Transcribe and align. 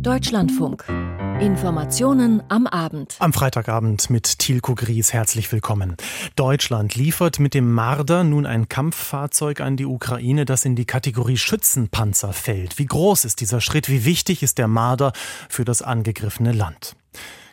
Deutschlandfunk. 0.00 0.84
Informationen 1.40 2.42
am 2.48 2.66
Abend. 2.66 3.16
Am 3.18 3.32
Freitagabend 3.32 4.10
mit 4.10 4.38
Tilko 4.38 4.74
Gries 4.74 5.12
herzlich 5.12 5.50
willkommen. 5.52 5.96
Deutschland 6.36 6.94
liefert 6.94 7.38
mit 7.38 7.54
dem 7.54 7.72
Marder 7.72 8.24
nun 8.24 8.46
ein 8.46 8.68
Kampffahrzeug 8.68 9.60
an 9.60 9.76
die 9.76 9.86
Ukraine, 9.86 10.44
das 10.44 10.64
in 10.64 10.76
die 10.76 10.84
Kategorie 10.84 11.36
Schützenpanzer 11.36 12.32
fällt. 12.32 12.78
Wie 12.78 12.86
groß 12.86 13.24
ist 13.24 13.40
dieser 13.40 13.60
Schritt? 13.60 13.88
Wie 13.88 14.04
wichtig 14.04 14.42
ist 14.42 14.58
der 14.58 14.68
Marder 14.68 15.12
für 15.48 15.64
das 15.64 15.82
angegriffene 15.82 16.52
Land? 16.52 16.96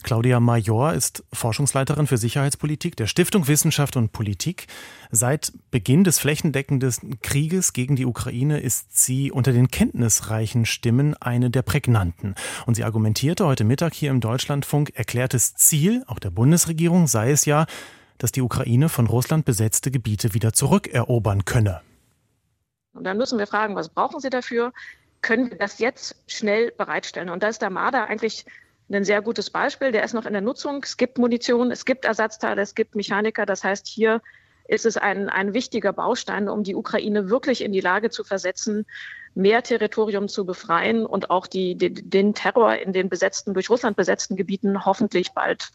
Claudia 0.04 0.40
Major 0.40 0.94
ist 0.94 1.24
Forschungsleiterin 1.34 2.08
für 2.08 2.18
Sicherheitspolitik 2.18 2.96
der 2.96 3.08
Stiftung 3.08 3.48
Wissenschaft 3.48 3.96
und 3.96 4.12
Politik. 4.12 4.68
Seit 5.12 5.54
Beginn 5.72 6.04
des 6.04 6.20
flächendeckenden 6.20 7.20
Krieges 7.22 7.74
gegen 7.74 7.96
die 7.96 8.06
Ukraine 8.06 8.60
ist 8.60 8.98
sie 8.98 9.32
unter 9.32 9.54
den 9.54 9.70
kenntnisreichen 9.70 10.66
Stimmen 10.66 11.16
eine 11.16 11.50
der 11.50 11.62
prägnanten. 11.62 12.36
Und 12.66 12.76
sie 12.76 12.84
argumentierte 12.84 13.46
heute 13.46 13.64
Mittag 13.64 13.94
hier 13.94 14.12
im 14.12 14.20
Deutschlandfunk, 14.20 14.92
erklärtes 14.96 15.56
Ziel, 15.56 16.04
auch 16.08 16.20
der 16.20 16.32
Bundesregierung, 16.32 17.08
sei 17.08 17.32
es 17.32 17.46
ja, 17.46 17.66
dass 18.18 18.32
die 18.32 18.42
Ukraine 18.42 18.90
von 18.90 19.08
Russland 19.08 19.46
besetzte 19.46 19.92
Gebiete 19.92 20.34
wieder 20.34 20.54
zurückerobern 20.54 21.46
könne. 21.46 21.82
Und 22.94 23.04
dann 23.04 23.18
müssen 23.18 23.40
wir 23.40 23.48
fragen, 23.48 23.76
was 23.76 23.90
brauchen 23.90 24.20
Sie 24.20 24.30
dafür? 24.30 24.74
Können 25.22 25.50
wir 25.50 25.58
das 25.58 25.80
jetzt 25.80 26.16
schnell 26.28 26.72
bereitstellen? 26.78 27.30
Und 27.30 27.44
da 27.44 27.48
ist 27.48 27.62
der 27.62 27.70
Marder 27.70 28.08
eigentlich 28.08 28.46
ein 28.94 29.04
sehr 29.04 29.22
gutes 29.22 29.50
Beispiel. 29.50 29.92
Der 29.92 30.04
ist 30.04 30.14
noch 30.14 30.26
in 30.26 30.34
der 30.34 30.42
Nutzung. 30.42 30.82
Es 30.84 30.98
gibt 30.98 31.18
Munition, 31.18 31.72
es 31.72 31.86
gibt 31.86 32.06
Ersatzteile, 32.06 32.62
es 32.62 32.76
gibt 32.76 32.96
Mechaniker. 32.96 33.46
Das 33.46 33.64
heißt, 33.64 33.88
hier 33.88 34.22
ist 34.68 34.86
es 34.86 34.98
ein, 34.98 35.30
ein 35.30 35.54
wichtiger 35.54 35.94
Baustein, 35.94 36.48
um 36.48 36.64
die 36.64 36.76
Ukraine 36.76 37.30
wirklich 37.30 37.62
in 37.62 37.74
die 37.74 37.82
Lage 37.82 38.10
zu 38.10 38.24
versetzen, 38.24 38.86
mehr 39.34 39.64
Territorium 39.64 40.28
zu 40.28 40.46
befreien 40.46 41.06
und 41.06 41.30
auch 41.30 41.48
die, 41.48 41.76
die, 41.76 41.94
den 41.94 42.34
Terror 42.34 42.76
in 42.76 42.94
den 42.94 43.10
besetzten, 43.10 43.54
durch 43.54 43.70
Russland 43.70 43.98
besetzten 43.98 44.36
Gebieten 44.36 44.86
hoffentlich 44.86 45.32
bald 45.32 45.72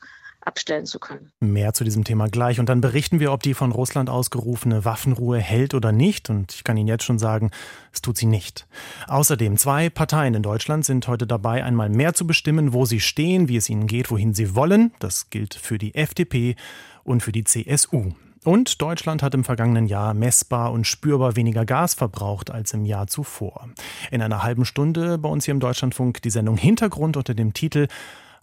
abstellen 0.46 0.86
zu 0.86 0.98
können. 0.98 1.32
Mehr 1.40 1.72
zu 1.74 1.84
diesem 1.84 2.04
Thema 2.04 2.28
gleich. 2.28 2.60
Und 2.60 2.68
dann 2.68 2.80
berichten 2.80 3.20
wir, 3.20 3.32
ob 3.32 3.42
die 3.42 3.54
von 3.54 3.72
Russland 3.72 4.08
ausgerufene 4.08 4.84
Waffenruhe 4.84 5.38
hält 5.38 5.74
oder 5.74 5.92
nicht. 5.92 6.30
Und 6.30 6.54
ich 6.54 6.64
kann 6.64 6.76
Ihnen 6.76 6.88
jetzt 6.88 7.04
schon 7.04 7.18
sagen, 7.18 7.50
es 7.92 8.02
tut 8.02 8.16
sie 8.16 8.26
nicht. 8.26 8.66
Außerdem, 9.08 9.56
zwei 9.56 9.90
Parteien 9.90 10.34
in 10.34 10.42
Deutschland 10.42 10.84
sind 10.84 11.08
heute 11.08 11.26
dabei, 11.26 11.64
einmal 11.64 11.88
mehr 11.88 12.14
zu 12.14 12.26
bestimmen, 12.26 12.72
wo 12.72 12.84
sie 12.84 13.00
stehen, 13.00 13.48
wie 13.48 13.56
es 13.56 13.68
ihnen 13.68 13.86
geht, 13.86 14.10
wohin 14.10 14.34
sie 14.34 14.54
wollen. 14.54 14.92
Das 14.98 15.30
gilt 15.30 15.54
für 15.54 15.78
die 15.78 15.94
FDP 15.94 16.56
und 17.04 17.22
für 17.22 17.32
die 17.32 17.44
CSU. 17.44 18.12
Und 18.44 18.80
Deutschland 18.80 19.24
hat 19.24 19.34
im 19.34 19.42
vergangenen 19.42 19.86
Jahr 19.86 20.14
messbar 20.14 20.70
und 20.70 20.86
spürbar 20.86 21.34
weniger 21.34 21.64
Gas 21.64 21.94
verbraucht 21.94 22.52
als 22.52 22.72
im 22.74 22.84
Jahr 22.84 23.08
zuvor. 23.08 23.68
In 24.12 24.22
einer 24.22 24.44
halben 24.44 24.64
Stunde 24.64 25.18
bei 25.18 25.28
uns 25.28 25.46
hier 25.46 25.52
im 25.52 25.58
Deutschlandfunk 25.58 26.22
die 26.22 26.30
Sendung 26.30 26.56
Hintergrund 26.56 27.16
unter 27.16 27.34
dem 27.34 27.54
Titel 27.54 27.88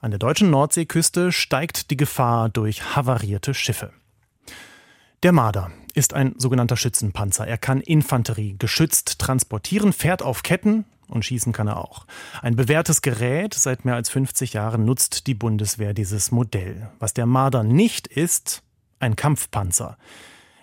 an 0.04 0.12
der 0.12 0.20
deutschen 0.20 0.50
Nordseeküste 0.50 1.32
steigt 1.32 1.90
die 1.90 1.96
Gefahr 1.96 2.50
durch 2.50 2.94
havarierte 2.94 3.54
Schiffe. 3.54 3.94
Der 5.24 5.32
Marder 5.32 5.72
ist 5.94 6.14
ein 6.14 6.36
sogenannter 6.38 6.76
Schützenpanzer. 6.76 7.48
Er 7.48 7.58
kann 7.58 7.80
Infanterie 7.80 8.58
geschützt 8.60 9.20
transportieren, 9.20 9.94
fährt 9.94 10.22
auf 10.22 10.44
Ketten 10.44 10.84
und 11.08 11.24
schießen 11.24 11.54
kann 11.54 11.68
er 11.70 11.78
auch. 11.78 12.06
Ein 12.42 12.58
bewährtes 12.58 13.02
Gerät, 13.02 13.54
seit 13.54 13.86
mehr 13.86 13.96
als 13.96 14.10
50 14.10 14.52
Jahren 14.52 14.84
nutzt 14.84 15.26
die 15.26 15.36
Bundeswehr 15.36 15.94
dieses 15.94 16.32
Modell. 16.32 16.90
Was 17.00 17.14
der 17.14 17.26
Marder 17.26 17.64
nicht 17.64 18.08
ist, 18.08 18.62
ein 19.00 19.16
Kampfpanzer. 19.16 19.98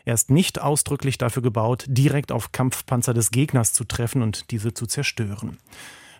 Er 0.05 0.13
ist 0.13 0.31
nicht 0.31 0.61
ausdrücklich 0.61 1.17
dafür 1.17 1.43
gebaut, 1.43 1.87
direkt 1.89 2.31
auf 2.31 2.53
Kampfpanzer 2.53 3.15
des 3.15 3.31
Gegners 3.31 3.73
zu 3.73 3.85
treffen 3.85 4.21
und 4.21 4.51
diese 4.51 4.75
zu 4.75 4.87
zerstören. 4.87 5.57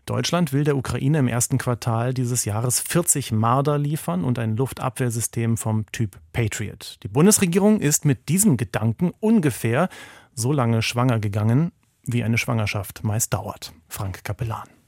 Deutschland 0.07 0.53
will 0.53 0.65
der 0.65 0.77
Ukraine 0.77 1.19
im 1.19 1.29
ersten 1.29 1.59
Quartal 1.59 2.15
dieses 2.15 2.45
Jahres 2.45 2.81
40 2.81 3.33
Marder 3.33 3.79
liefern 3.79 4.25
und 4.25 4.39
ein 4.39 4.57
Luftabwehrsystem 4.57 5.57
vom 5.57 5.87
Typ 5.93 6.19
Patriot. 6.33 6.99
Die 7.03 7.09
Bundesregierung 7.09 7.81
ist 7.81 8.05
mit 8.05 8.29
diesem 8.29 8.57
Gedanken 8.57 9.13
ungefähr 9.21 9.89
so 10.35 10.53
lange 10.53 10.83
schwanger 10.83 11.19
gegangen, 11.19 11.73
wie 12.05 12.25
eine 12.25 12.39
Schwangerschaft 12.39 13.05
meist 13.05 13.35
dauert. 13.35 13.73
Frank 13.89 14.25
Kapellan. 14.25 14.80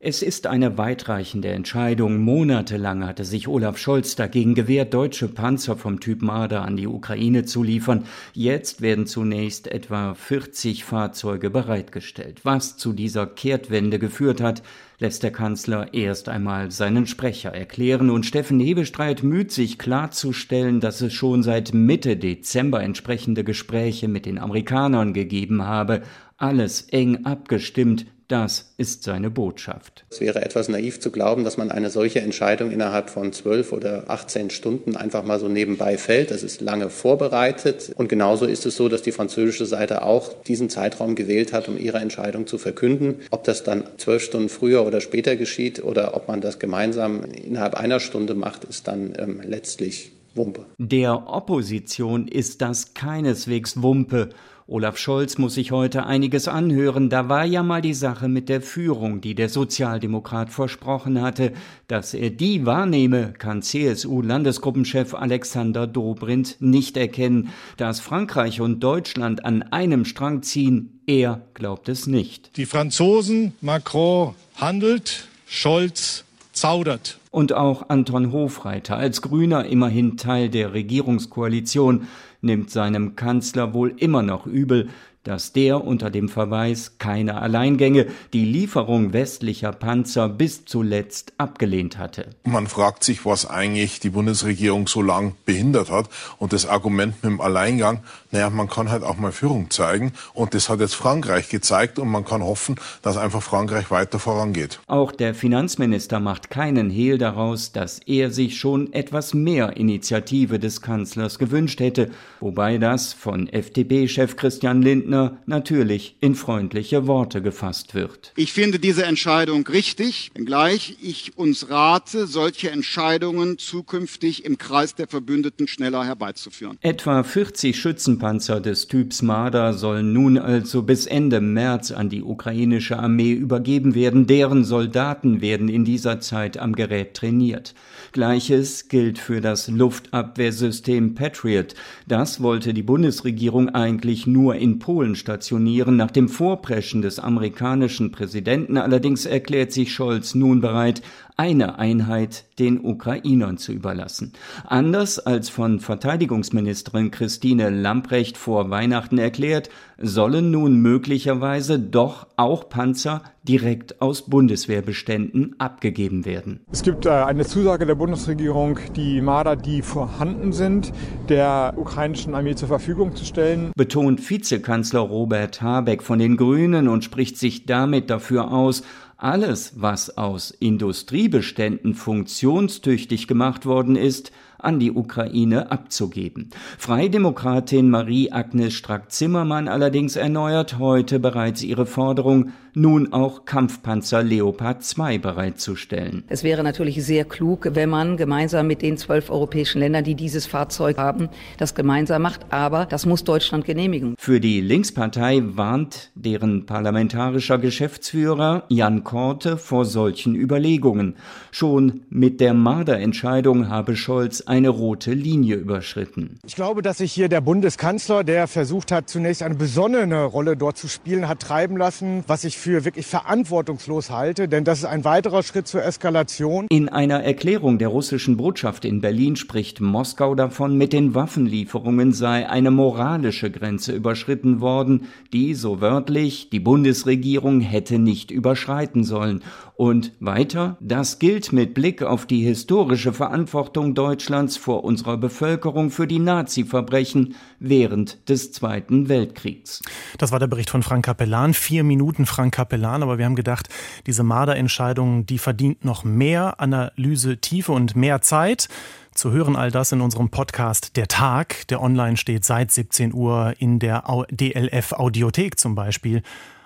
Es 0.00 0.22
ist 0.22 0.46
eine 0.46 0.78
weitreichende 0.78 1.48
Entscheidung. 1.48 2.18
Monatelang 2.18 3.04
hatte 3.04 3.24
sich 3.24 3.48
Olaf 3.48 3.78
Scholz 3.78 4.14
dagegen 4.14 4.54
gewehrt, 4.54 4.94
deutsche 4.94 5.26
Panzer 5.26 5.76
vom 5.76 5.98
Typ 5.98 6.22
Marder 6.22 6.62
an 6.62 6.76
die 6.76 6.86
Ukraine 6.86 7.44
zu 7.44 7.64
liefern. 7.64 8.04
Jetzt 8.32 8.80
werden 8.80 9.06
zunächst 9.06 9.66
etwa 9.66 10.14
40 10.14 10.84
Fahrzeuge 10.84 11.50
bereitgestellt. 11.50 12.44
Was 12.44 12.76
zu 12.76 12.92
dieser 12.92 13.26
Kehrtwende 13.26 13.98
geführt 13.98 14.40
hat, 14.40 14.62
lässt 15.00 15.24
der 15.24 15.32
Kanzler 15.32 15.92
erst 15.92 16.28
einmal 16.28 16.70
seinen 16.70 17.08
Sprecher 17.08 17.52
erklären 17.52 18.08
und 18.08 18.24
Steffen 18.24 18.60
Hebestreit 18.60 19.24
müht 19.24 19.50
sich 19.50 19.80
klarzustellen, 19.80 20.78
dass 20.78 21.00
es 21.00 21.12
schon 21.12 21.42
seit 21.42 21.74
Mitte 21.74 22.16
Dezember 22.16 22.84
entsprechende 22.84 23.42
Gespräche 23.42 24.06
mit 24.06 24.26
den 24.26 24.38
Amerikanern 24.38 25.12
gegeben 25.12 25.64
habe, 25.64 26.02
alles 26.36 26.82
eng 26.82 27.24
abgestimmt, 27.24 28.06
das 28.28 28.74
ist 28.76 29.04
seine 29.04 29.30
Botschaft. 29.30 30.04
Es 30.10 30.20
wäre 30.20 30.44
etwas 30.44 30.68
naiv 30.68 31.00
zu 31.00 31.10
glauben, 31.10 31.44
dass 31.44 31.56
man 31.56 31.70
eine 31.70 31.88
solche 31.88 32.20
Entscheidung 32.20 32.70
innerhalb 32.70 33.08
von 33.08 33.32
zwölf 33.32 33.72
oder 33.72 34.04
18 34.08 34.50
Stunden 34.50 34.96
einfach 34.96 35.24
mal 35.24 35.40
so 35.40 35.48
nebenbei 35.48 35.96
fällt. 35.96 36.30
Das 36.30 36.42
ist 36.42 36.60
lange 36.60 36.90
vorbereitet. 36.90 37.92
Und 37.96 38.08
genauso 38.08 38.44
ist 38.44 38.66
es 38.66 38.76
so, 38.76 38.88
dass 38.90 39.00
die 39.00 39.12
französische 39.12 39.64
Seite 39.64 40.02
auch 40.02 40.42
diesen 40.42 40.68
Zeitraum 40.68 41.14
gewählt 41.14 41.54
hat, 41.54 41.68
um 41.68 41.78
ihre 41.78 41.98
Entscheidung 41.98 42.46
zu 42.46 42.58
verkünden. 42.58 43.16
Ob 43.30 43.44
das 43.44 43.64
dann 43.64 43.84
zwölf 43.96 44.22
Stunden 44.22 44.50
früher 44.50 44.86
oder 44.86 45.00
später 45.00 45.36
geschieht 45.36 45.82
oder 45.82 46.14
ob 46.14 46.28
man 46.28 46.42
das 46.42 46.58
gemeinsam 46.58 47.24
innerhalb 47.24 47.74
einer 47.74 47.98
Stunde 47.98 48.34
macht, 48.34 48.64
ist 48.64 48.88
dann 48.88 49.14
ähm, 49.18 49.40
letztlich 49.42 50.12
Wumpe. 50.34 50.66
Der 50.78 51.28
Opposition 51.28 52.28
ist 52.28 52.60
das 52.60 52.94
keineswegs 52.94 53.82
Wumpe. 53.82 54.30
Olaf 54.70 54.98
Scholz 54.98 55.38
muss 55.38 55.54
sich 55.54 55.72
heute 55.72 56.04
einiges 56.04 56.46
anhören. 56.46 57.08
Da 57.08 57.30
war 57.30 57.46
ja 57.46 57.62
mal 57.62 57.80
die 57.80 57.94
Sache 57.94 58.28
mit 58.28 58.50
der 58.50 58.60
Führung, 58.60 59.22
die 59.22 59.34
der 59.34 59.48
Sozialdemokrat 59.48 60.50
versprochen 60.50 61.22
hatte. 61.22 61.54
Dass 61.86 62.12
er 62.12 62.28
die 62.28 62.66
wahrnehme, 62.66 63.32
kann 63.32 63.62
CSU-Landesgruppenchef 63.62 65.14
Alexander 65.14 65.86
Dobrindt 65.86 66.56
nicht 66.60 66.98
erkennen. 66.98 67.48
Dass 67.78 68.00
Frankreich 68.00 68.60
und 68.60 68.80
Deutschland 68.80 69.42
an 69.42 69.62
einem 69.62 70.04
Strang 70.04 70.42
ziehen, 70.42 71.00
er 71.06 71.40
glaubt 71.54 71.88
es 71.88 72.06
nicht. 72.06 72.54
Die 72.58 72.66
Franzosen, 72.66 73.54
Macron 73.62 74.34
handelt, 74.54 75.28
Scholz 75.46 76.24
zaudert. 76.52 77.18
Und 77.30 77.54
auch 77.54 77.88
Anton 77.88 78.32
Hofreiter, 78.32 78.96
als 78.96 79.22
Grüner 79.22 79.64
immerhin 79.64 80.16
Teil 80.16 80.50
der 80.50 80.74
Regierungskoalition, 80.74 82.08
nimmt 82.40 82.70
seinem 82.70 83.16
Kanzler 83.16 83.74
wohl 83.74 83.94
immer 83.96 84.22
noch 84.22 84.46
übel, 84.46 84.88
dass 85.28 85.52
der 85.52 85.84
unter 85.84 86.08
dem 86.08 86.30
Verweis 86.30 86.92
keine 86.96 87.42
Alleingänge 87.42 88.06
die 88.32 88.46
Lieferung 88.46 89.12
westlicher 89.12 89.72
Panzer 89.72 90.26
bis 90.26 90.64
zuletzt 90.64 91.34
abgelehnt 91.36 91.98
hatte. 91.98 92.30
Man 92.44 92.66
fragt 92.66 93.04
sich, 93.04 93.26
was 93.26 93.44
eigentlich 93.44 94.00
die 94.00 94.08
Bundesregierung 94.08 94.88
so 94.88 95.02
lang 95.02 95.34
behindert 95.44 95.90
hat. 95.90 96.08
Und 96.38 96.54
das 96.54 96.64
Argument 96.64 97.22
mit 97.22 97.30
dem 97.30 97.42
Alleingang, 97.42 98.00
naja, 98.30 98.48
man 98.48 98.70
kann 98.70 98.90
halt 98.90 99.02
auch 99.02 99.18
mal 99.18 99.30
Führung 99.30 99.70
zeigen. 99.70 100.14
Und 100.32 100.54
das 100.54 100.70
hat 100.70 100.80
jetzt 100.80 100.94
Frankreich 100.94 101.50
gezeigt 101.50 101.98
und 101.98 102.08
man 102.08 102.24
kann 102.24 102.42
hoffen, 102.42 102.76
dass 103.02 103.18
einfach 103.18 103.42
Frankreich 103.42 103.90
weiter 103.90 104.18
vorangeht. 104.18 104.80
Auch 104.86 105.12
der 105.12 105.34
Finanzminister 105.34 106.20
macht 106.20 106.48
keinen 106.48 106.88
Hehl 106.88 107.18
daraus, 107.18 107.72
dass 107.72 107.98
er 108.06 108.30
sich 108.30 108.58
schon 108.58 108.94
etwas 108.94 109.34
mehr 109.34 109.76
Initiative 109.76 110.58
des 110.58 110.80
Kanzlers 110.80 111.38
gewünscht 111.38 111.80
hätte, 111.80 112.10
wobei 112.40 112.78
das 112.78 113.12
von 113.12 113.46
FDP-Chef 113.46 114.36
Christian 114.36 114.80
Lindner 114.80 115.17
natürlich 115.46 116.16
in 116.20 116.34
freundliche 116.34 117.06
Worte 117.06 117.42
gefasst 117.42 117.94
wird. 117.94 118.32
Ich 118.36 118.52
finde 118.52 118.78
diese 118.78 119.04
Entscheidung 119.04 119.66
richtig, 119.66 120.30
wenngleich 120.34 120.96
ich 121.02 121.36
uns 121.36 121.70
rate, 121.70 122.26
solche 122.26 122.70
Entscheidungen 122.70 123.58
zukünftig 123.58 124.44
im 124.44 124.58
Kreis 124.58 124.94
der 124.94 125.08
Verbündeten 125.08 125.68
schneller 125.68 126.04
herbeizuführen. 126.04 126.78
Etwa 126.80 127.22
40 127.22 127.78
Schützen 127.78 128.18
Panzer 128.18 128.60
des 128.60 128.88
Typs 128.88 129.22
Marder 129.22 129.72
sollen 129.74 130.12
nun 130.12 130.38
also 130.38 130.82
bis 130.82 131.06
Ende 131.06 131.40
März 131.40 131.90
an 131.90 132.08
die 132.08 132.22
ukrainische 132.22 132.98
Armee 132.98 133.32
übergeben 133.32 133.94
werden. 133.94 134.26
Deren 134.26 134.64
Soldaten 134.64 135.40
werden 135.40 135.68
in 135.68 135.84
dieser 135.84 136.20
Zeit 136.20 136.58
am 136.58 136.74
Gerät 136.74 137.14
trainiert. 137.14 137.74
Gleiches 138.12 138.88
gilt 138.88 139.18
für 139.18 139.40
das 139.40 139.68
Luftabwehrsystem 139.68 141.14
Patriot. 141.14 141.74
Das 142.06 142.42
wollte 142.42 142.72
die 142.72 142.82
Bundesregierung 142.82 143.68
eigentlich 143.68 144.26
nur 144.26 144.56
in 144.56 144.78
Polen 144.78 145.14
stationieren. 145.14 145.96
Nach 145.96 146.10
dem 146.10 146.28
Vorpreschen 146.28 147.02
des 147.02 147.18
amerikanischen 147.18 148.10
Präsidenten 148.10 148.76
allerdings 148.76 149.26
erklärt 149.26 149.72
sich 149.72 149.92
Scholz 149.92 150.34
nun 150.34 150.60
bereit, 150.60 151.02
eine 151.38 151.78
Einheit 151.78 152.46
den 152.58 152.84
Ukrainern 152.84 153.58
zu 153.58 153.72
überlassen. 153.72 154.32
Anders 154.66 155.20
als 155.20 155.48
von 155.48 155.78
Verteidigungsministerin 155.78 157.12
Christine 157.12 157.70
Lamprecht 157.70 158.36
vor 158.36 158.70
Weihnachten 158.70 159.18
erklärt, 159.18 159.70
sollen 159.98 160.50
nun 160.50 160.80
möglicherweise 160.80 161.78
doch 161.78 162.26
auch 162.36 162.68
Panzer 162.68 163.22
direkt 163.44 164.02
aus 164.02 164.22
Bundeswehrbeständen 164.22 165.54
abgegeben 165.58 166.24
werden. 166.24 166.60
Es 166.70 166.82
gibt 166.82 167.06
äh, 167.06 167.10
eine 167.10 167.46
Zusage 167.46 167.86
der 167.86 167.94
Bundesregierung, 167.94 168.78
die 168.96 169.20
Marder, 169.20 169.56
die 169.56 169.82
vorhanden 169.82 170.52
sind, 170.52 170.92
der 171.28 171.74
ukrainischen 171.76 172.34
Armee 172.34 172.56
zur 172.56 172.68
Verfügung 172.68 173.14
zu 173.14 173.24
stellen. 173.24 173.72
Betont 173.76 174.28
Vizekanzler 174.28 175.00
Robert 175.00 175.62
Habeck 175.62 176.02
von 176.02 176.18
den 176.18 176.36
Grünen 176.36 176.88
und 176.88 177.04
spricht 177.04 177.38
sich 177.38 177.64
damit 177.64 178.10
dafür 178.10 178.52
aus, 178.52 178.82
alles, 179.18 179.72
was 179.74 180.16
aus 180.16 180.52
Industriebeständen 180.52 181.94
funktionstüchtig 181.94 183.26
gemacht 183.26 183.66
worden 183.66 183.96
ist, 183.96 184.30
an 184.58 184.78
die 184.78 184.92
Ukraine 184.92 185.70
abzugeben. 185.70 186.50
Freidemokratin 186.78 187.90
Marie-Agnes 187.90 188.74
Strack-Zimmermann 188.74 189.68
allerdings 189.68 190.16
erneuert 190.16 190.78
heute 190.78 191.18
bereits 191.18 191.62
ihre 191.62 191.86
Forderung, 191.86 192.52
nun 192.74 193.12
auch 193.12 193.44
Kampfpanzer 193.44 194.22
Leopard 194.22 194.84
2 194.84 195.18
bereitzustellen. 195.18 196.24
Es 196.28 196.44
wäre 196.44 196.62
natürlich 196.62 197.04
sehr 197.04 197.24
klug, 197.24 197.68
wenn 197.72 197.88
man 197.88 198.16
gemeinsam 198.16 198.66
mit 198.66 198.82
den 198.82 198.96
zwölf 198.96 199.30
europäischen 199.30 199.80
Ländern, 199.80 200.04
die 200.04 200.14
dieses 200.14 200.46
Fahrzeug 200.46 200.98
haben, 200.98 201.28
das 201.56 201.74
gemeinsam 201.74 202.22
macht. 202.22 202.46
Aber 202.50 202.86
das 202.86 203.06
muss 203.06 203.24
Deutschland 203.24 203.64
genehmigen. 203.64 204.14
Für 204.18 204.40
die 204.40 204.60
Linkspartei 204.60 205.42
warnt 205.44 206.10
deren 206.14 206.66
parlamentarischer 206.66 207.58
Geschäftsführer 207.58 208.64
Jan 208.68 209.04
Korte 209.04 209.56
vor 209.56 209.84
solchen 209.84 210.34
Überlegungen. 210.34 211.16
Schon 211.50 212.02
mit 212.10 212.40
der 212.40 212.54
Marder-Entscheidung 212.54 213.68
habe 213.68 213.96
Scholz 213.96 214.42
eine 214.42 214.68
rote 214.68 215.12
Linie 215.12 215.56
überschritten. 215.56 216.38
Ich 216.46 216.54
glaube, 216.54 216.82
dass 216.82 216.98
sich 216.98 217.12
hier 217.12 217.28
der 217.28 217.40
Bundeskanzler, 217.40 218.24
der 218.24 218.46
versucht 218.46 218.92
hat, 218.92 219.08
zunächst 219.08 219.42
eine 219.42 219.54
besonnene 219.54 220.24
Rolle 220.24 220.56
dort 220.56 220.76
zu 220.76 220.88
spielen, 220.88 221.28
hat 221.28 221.40
treiben 221.40 221.76
lassen, 221.76 222.24
was 222.26 222.44
ich 222.44 222.58
für 222.58 222.67
wirklich 222.72 223.06
verantwortungslos 223.06 224.10
halte, 224.10 224.48
denn 224.48 224.64
das 224.64 224.80
ist 224.80 224.84
ein 224.84 225.04
weiterer 225.04 225.42
Schritt 225.42 225.66
zur 225.66 225.84
Eskalation. 225.84 226.66
In 226.70 226.88
einer 226.88 227.22
Erklärung 227.22 227.78
der 227.78 227.88
russischen 227.88 228.36
Botschaft 228.36 228.84
in 228.84 229.00
Berlin 229.00 229.36
spricht 229.36 229.80
Moskau 229.80 230.34
davon, 230.34 230.76
mit 230.76 230.92
den 230.92 231.14
Waffenlieferungen 231.14 232.12
sei 232.12 232.48
eine 232.48 232.70
moralische 232.70 233.50
Grenze 233.50 233.92
überschritten 233.92 234.60
worden, 234.60 235.08
die, 235.32 235.54
so 235.54 235.80
wörtlich, 235.80 236.50
die 236.50 236.60
Bundesregierung 236.60 237.60
hätte 237.60 237.98
nicht 237.98 238.30
überschreiten 238.30 239.04
sollen. 239.04 239.42
Und 239.78 240.10
weiter, 240.18 240.76
das 240.80 241.20
gilt 241.20 241.52
mit 241.52 241.72
Blick 241.72 242.02
auf 242.02 242.26
die 242.26 242.42
historische 242.42 243.12
Verantwortung 243.12 243.94
Deutschlands 243.94 244.56
vor 244.56 244.82
unserer 244.82 245.16
Bevölkerung 245.16 245.92
für 245.92 246.08
die 246.08 246.18
Nazi-Verbrechen 246.18 247.36
während 247.60 248.28
des 248.28 248.50
Zweiten 248.50 249.08
Weltkriegs. 249.08 249.80
Das 250.18 250.32
war 250.32 250.40
der 250.40 250.48
Bericht 250.48 250.70
von 250.70 250.82
Frank 250.82 251.04
Capellan. 251.04 251.54
Vier 251.54 251.84
Minuten 251.84 252.26
Frank 252.26 252.56
Capellan, 252.56 253.04
aber 253.04 253.18
wir 253.18 253.24
haben 253.24 253.36
gedacht, 253.36 253.68
diese 254.04 254.24
Marder-Entscheidung, 254.24 255.26
die 255.26 255.38
verdient 255.38 255.84
noch 255.84 256.02
mehr 256.02 256.58
Analyse, 256.58 257.36
Tiefe 257.36 257.70
und 257.70 257.94
mehr 257.94 258.20
Zeit. 258.20 258.68
Zu 259.14 259.30
hören 259.30 259.54
all 259.54 259.70
das 259.70 259.92
in 259.92 260.00
unserem 260.00 260.28
Podcast 260.28 260.96
Der 260.96 261.06
Tag, 261.06 261.68
der 261.68 261.80
online 261.80 262.16
steht 262.16 262.44
seit 262.44 262.72
17 262.72 263.14
Uhr 263.14 263.54
in 263.60 263.78
der 263.78 264.02
DLF 264.28 264.94
Audiothek 264.94 265.56
zum 265.56 265.76
Beispiel 265.76 266.22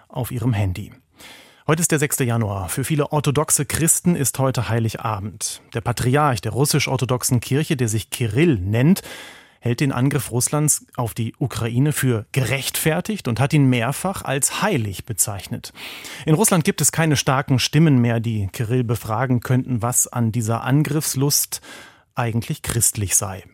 auf 0.08 0.31
Ihrem 0.31 0.55
Handy. 0.55 0.93
Heute 1.64 1.81
ist 1.81 1.93
der 1.93 2.00
6. 2.00 2.19
Januar. 2.20 2.69
Für 2.69 2.82
viele 2.82 3.12
orthodoxe 3.12 3.64
Christen 3.64 4.17
ist 4.17 4.37
heute 4.41 4.69
Heiligabend. 4.69 5.62
Der 5.75 5.81
Patriarch 5.81 6.41
der 6.41 6.50
russisch-orthodoxen 6.50 7.38
Kirche, 7.38 7.76
der 7.76 7.87
sich 7.87 8.11
Kirill 8.11 8.56
nennt, 8.59 9.03
hält 9.61 9.79
den 9.79 9.93
Angriff 9.93 10.32
Russlands 10.32 10.85
auf 10.97 11.14
die 11.14 11.35
Ukraine 11.38 11.93
für 11.93 12.26
gerechtfertigt 12.32 13.29
und 13.29 13.38
hat 13.38 13.53
ihn 13.53 13.67
mehrfach 13.67 14.23
als 14.23 14.61
heilig 14.61 15.05
bezeichnet. 15.05 15.73
In 16.26 16.35
Russland 16.35 16.64
gibt 16.64 16.81
es 16.81 16.91
keine 16.91 17.14
starken 17.14 17.61
Stimmen 17.61 17.99
mehr, 17.99 18.19
die 18.19 18.49
Kirill 18.49 18.82
befragen 18.82 19.38
könnten, 19.38 19.82
was 19.82 20.08
an 20.08 20.32
dieser 20.32 20.65
Angriffslust 20.65 21.61
eigentlich 22.17 22.62
christlich 22.62 23.15
sei. 23.15 23.44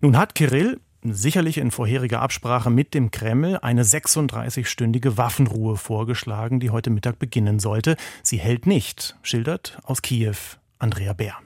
Nun 0.00 0.16
hat 0.16 0.36
Kirill 0.36 0.80
sicherlich 1.04 1.58
in 1.58 1.70
vorheriger 1.70 2.20
Absprache 2.20 2.70
mit 2.70 2.94
dem 2.94 3.10
Kreml 3.10 3.58
eine 3.60 3.84
36-stündige 3.84 5.16
Waffenruhe 5.16 5.76
vorgeschlagen, 5.76 6.60
die 6.60 6.70
heute 6.70 6.90
Mittag 6.90 7.18
beginnen 7.18 7.58
sollte. 7.58 7.96
Sie 8.22 8.38
hält 8.38 8.66
nicht, 8.66 9.16
schildert 9.22 9.78
aus 9.84 10.02
Kiew 10.02 10.36
Andrea 10.78 11.12
Bär. 11.12 11.36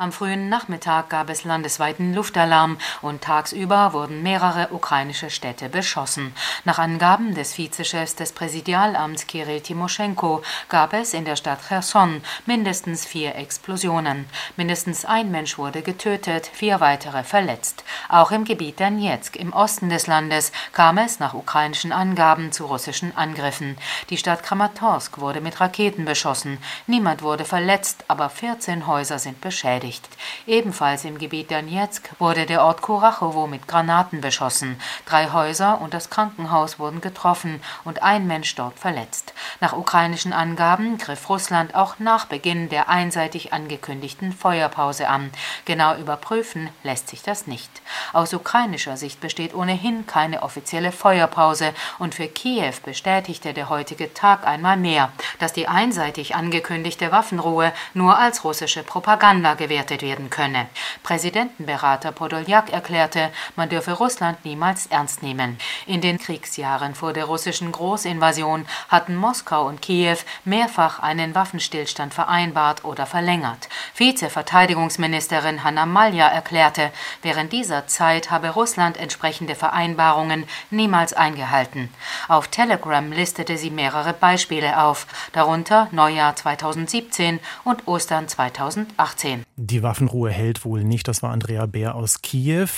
Am 0.00 0.12
frühen 0.12 0.48
Nachmittag 0.48 1.10
gab 1.10 1.28
es 1.28 1.42
landesweiten 1.42 2.14
Luftalarm 2.14 2.78
und 3.02 3.20
tagsüber 3.20 3.92
wurden 3.92 4.22
mehrere 4.22 4.68
ukrainische 4.70 5.28
Städte 5.28 5.68
beschossen. 5.68 6.32
Nach 6.64 6.78
Angaben 6.78 7.34
des 7.34 7.58
Vizechefs 7.58 8.14
des 8.14 8.30
Präsidialamts 8.30 9.26
Kirill 9.26 9.60
Timoschenko 9.60 10.42
gab 10.68 10.92
es 10.92 11.14
in 11.14 11.24
der 11.24 11.34
Stadt 11.34 11.58
Cherson 11.66 12.22
mindestens 12.46 13.06
vier 13.06 13.34
Explosionen. 13.34 14.26
Mindestens 14.56 15.04
ein 15.04 15.32
Mensch 15.32 15.58
wurde 15.58 15.82
getötet, 15.82 16.46
vier 16.46 16.78
weitere 16.78 17.24
verletzt. 17.24 17.82
Auch 18.08 18.30
im 18.30 18.44
Gebiet 18.44 18.78
Donetsk 18.78 19.34
im 19.34 19.52
Osten 19.52 19.88
des 19.88 20.06
Landes 20.06 20.52
kam 20.70 20.98
es 20.98 21.18
nach 21.18 21.34
ukrainischen 21.34 21.90
Angaben 21.90 22.52
zu 22.52 22.66
russischen 22.66 23.16
Angriffen. 23.16 23.76
Die 24.10 24.16
Stadt 24.16 24.44
Kramatorsk 24.44 25.18
wurde 25.18 25.40
mit 25.40 25.60
Raketen 25.60 26.04
beschossen. 26.04 26.58
Niemand 26.86 27.22
wurde 27.22 27.44
verletzt, 27.44 28.04
aber 28.06 28.30
14 28.30 28.86
Häuser 28.86 29.18
sind 29.18 29.40
beschädigt 29.40 29.87
beschädigt. 29.88 30.08
Ebenfalls 30.46 31.04
im 31.04 31.18
Gebiet 31.18 31.50
Donetsk 31.50 32.10
wurde 32.18 32.46
der 32.46 32.62
Ort 32.62 32.80
Kurachowo 32.80 33.46
mit 33.46 33.68
Granaten 33.68 34.20
beschossen. 34.20 34.80
Drei 35.04 35.30
Häuser 35.30 35.80
und 35.80 35.94
das 35.94 36.10
Krankenhaus 36.10 36.78
wurden 36.78 37.00
getroffen 37.00 37.60
und 37.84 38.02
ein 38.02 38.26
Mensch 38.26 38.54
dort 38.54 38.78
verletzt. 38.78 39.34
Nach 39.60 39.74
ukrainischen 39.74 40.32
Angaben 40.32 40.96
griff 40.98 41.28
Russland 41.28 41.74
auch 41.74 41.98
nach 41.98 42.26
Beginn 42.26 42.68
der 42.68 42.88
einseitig 42.88 43.52
angekündigten 43.52 44.32
Feuerpause 44.32 45.08
an. 45.08 45.30
Genau 45.64 45.96
überprüfen 45.96 46.70
lässt 46.82 47.08
sich 47.08 47.22
das 47.22 47.46
nicht. 47.46 47.70
Aus 48.12 48.32
ukrainischer 48.32 48.96
Sicht 48.96 49.20
besteht 49.20 49.54
ohnehin 49.54 50.06
keine 50.06 50.42
offizielle 50.42 50.92
Feuerpause 50.92 51.74
und 51.98 52.14
für 52.14 52.26
Kiew 52.26 52.74
bestätigte 52.84 53.52
der 53.52 53.68
heutige 53.68 54.14
Tag 54.14 54.46
einmal 54.46 54.76
mehr, 54.76 55.12
dass 55.38 55.52
die 55.52 55.68
einseitig 55.68 56.34
angekündigte 56.34 57.12
Waffenruhe 57.12 57.72
nur 57.92 58.18
als 58.18 58.44
russische 58.44 58.82
Propaganda 58.82 59.54
gewährt 59.54 59.77
bewertet 59.78 60.02
werden 60.02 60.28
könne. 60.28 60.66
Präsidentenberater 61.04 62.10
Podoljak 62.10 62.72
erklärte, 62.72 63.30
man 63.54 63.68
dürfe 63.68 63.92
Russland 63.92 64.44
niemals 64.44 64.86
ernst 64.86 65.22
nehmen. 65.22 65.56
In 65.86 66.00
den 66.00 66.18
Kriegsjahren 66.18 66.96
vor 66.96 67.12
der 67.12 67.26
russischen 67.26 67.70
Großinvasion 67.70 68.66
hatten 68.88 69.14
Moskau 69.14 69.66
und 69.66 69.80
Kiew 69.80 70.16
mehrfach 70.44 70.98
einen 70.98 71.34
Waffenstillstand 71.36 72.12
vereinbart 72.12 72.84
oder 72.84 73.06
verlängert. 73.06 73.68
Vizeverteidigungsministerin 73.94 75.62
Hanna 75.62 75.86
Malja 75.86 76.26
erklärte, 76.26 76.90
während 77.22 77.52
dieser 77.52 77.86
Zeit 77.86 78.32
habe 78.32 78.50
Russland 78.50 78.96
entsprechende 78.96 79.54
Vereinbarungen 79.54 80.44
niemals 80.70 81.12
eingehalten. 81.12 81.88
Auf 82.26 82.48
Telegram 82.48 83.12
listete 83.12 83.56
sie 83.56 83.70
mehrere 83.70 84.12
Beispiele 84.12 84.80
auf, 84.82 85.06
darunter 85.32 85.86
Neujahr 85.92 86.34
2017 86.34 87.38
und 87.64 87.86
Ostern 87.86 88.26
2018. 88.26 89.44
Die 89.70 89.82
Waffenruhe 89.82 90.30
hält 90.30 90.64
wohl 90.64 90.82
nicht. 90.82 91.08
Das 91.08 91.22
war 91.22 91.30
Andrea 91.30 91.66
Bär 91.66 91.94
aus 91.94 92.22
Kiew. 92.22 92.68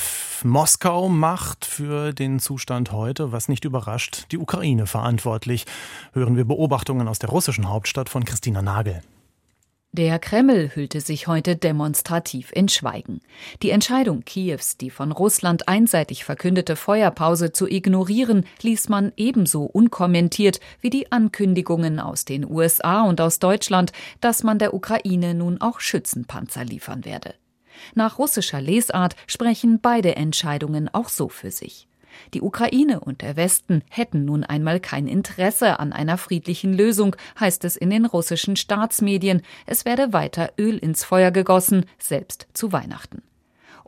Moskau 0.42 1.08
macht 1.08 1.64
für 1.64 2.12
den 2.12 2.40
Zustand 2.40 2.90
heute, 2.90 3.30
was 3.30 3.46
nicht 3.46 3.64
überrascht, 3.64 4.26
die 4.32 4.38
Ukraine 4.38 4.88
verantwortlich. 4.88 5.66
Hören 6.14 6.36
wir 6.36 6.44
Beobachtungen 6.44 7.06
aus 7.06 7.20
der 7.20 7.30
russischen 7.30 7.68
Hauptstadt 7.68 8.08
von 8.08 8.24
Christina 8.24 8.60
Nagel. 8.60 9.02
Der 9.92 10.20
Kreml 10.20 10.70
hüllte 10.76 11.00
sich 11.00 11.26
heute 11.26 11.56
demonstrativ 11.56 12.52
in 12.54 12.68
Schweigen. 12.68 13.20
Die 13.60 13.70
Entscheidung 13.70 14.24
Kiews, 14.24 14.76
die 14.76 14.88
von 14.88 15.10
Russland 15.10 15.66
einseitig 15.66 16.24
verkündete 16.24 16.76
Feuerpause 16.76 17.50
zu 17.50 17.66
ignorieren, 17.66 18.46
ließ 18.62 18.88
man 18.88 19.12
ebenso 19.16 19.64
unkommentiert 19.64 20.60
wie 20.80 20.90
die 20.90 21.10
Ankündigungen 21.10 21.98
aus 21.98 22.24
den 22.24 22.48
USA 22.48 23.02
und 23.02 23.20
aus 23.20 23.40
Deutschland, 23.40 23.90
dass 24.20 24.44
man 24.44 24.60
der 24.60 24.74
Ukraine 24.74 25.34
nun 25.34 25.60
auch 25.60 25.80
Schützenpanzer 25.80 26.64
liefern 26.64 27.04
werde. 27.04 27.34
Nach 27.96 28.16
russischer 28.20 28.60
Lesart 28.60 29.16
sprechen 29.26 29.80
beide 29.80 30.14
Entscheidungen 30.14 30.88
auch 30.88 31.08
so 31.08 31.28
für 31.28 31.50
sich. 31.50 31.88
Die 32.34 32.42
Ukraine 32.42 33.00
und 33.00 33.22
der 33.22 33.36
Westen 33.36 33.82
hätten 33.88 34.24
nun 34.24 34.44
einmal 34.44 34.80
kein 34.80 35.06
Interesse 35.06 35.78
an 35.80 35.92
einer 35.92 36.18
friedlichen 36.18 36.72
Lösung, 36.72 37.16
heißt 37.38 37.64
es 37.64 37.76
in 37.76 37.90
den 37.90 38.06
russischen 38.06 38.56
Staatsmedien. 38.56 39.42
Es 39.66 39.84
werde 39.84 40.12
weiter 40.12 40.52
Öl 40.58 40.78
ins 40.78 41.04
Feuer 41.04 41.30
gegossen, 41.30 41.86
selbst 41.98 42.48
zu 42.52 42.72
Weihnachten. 42.72 43.22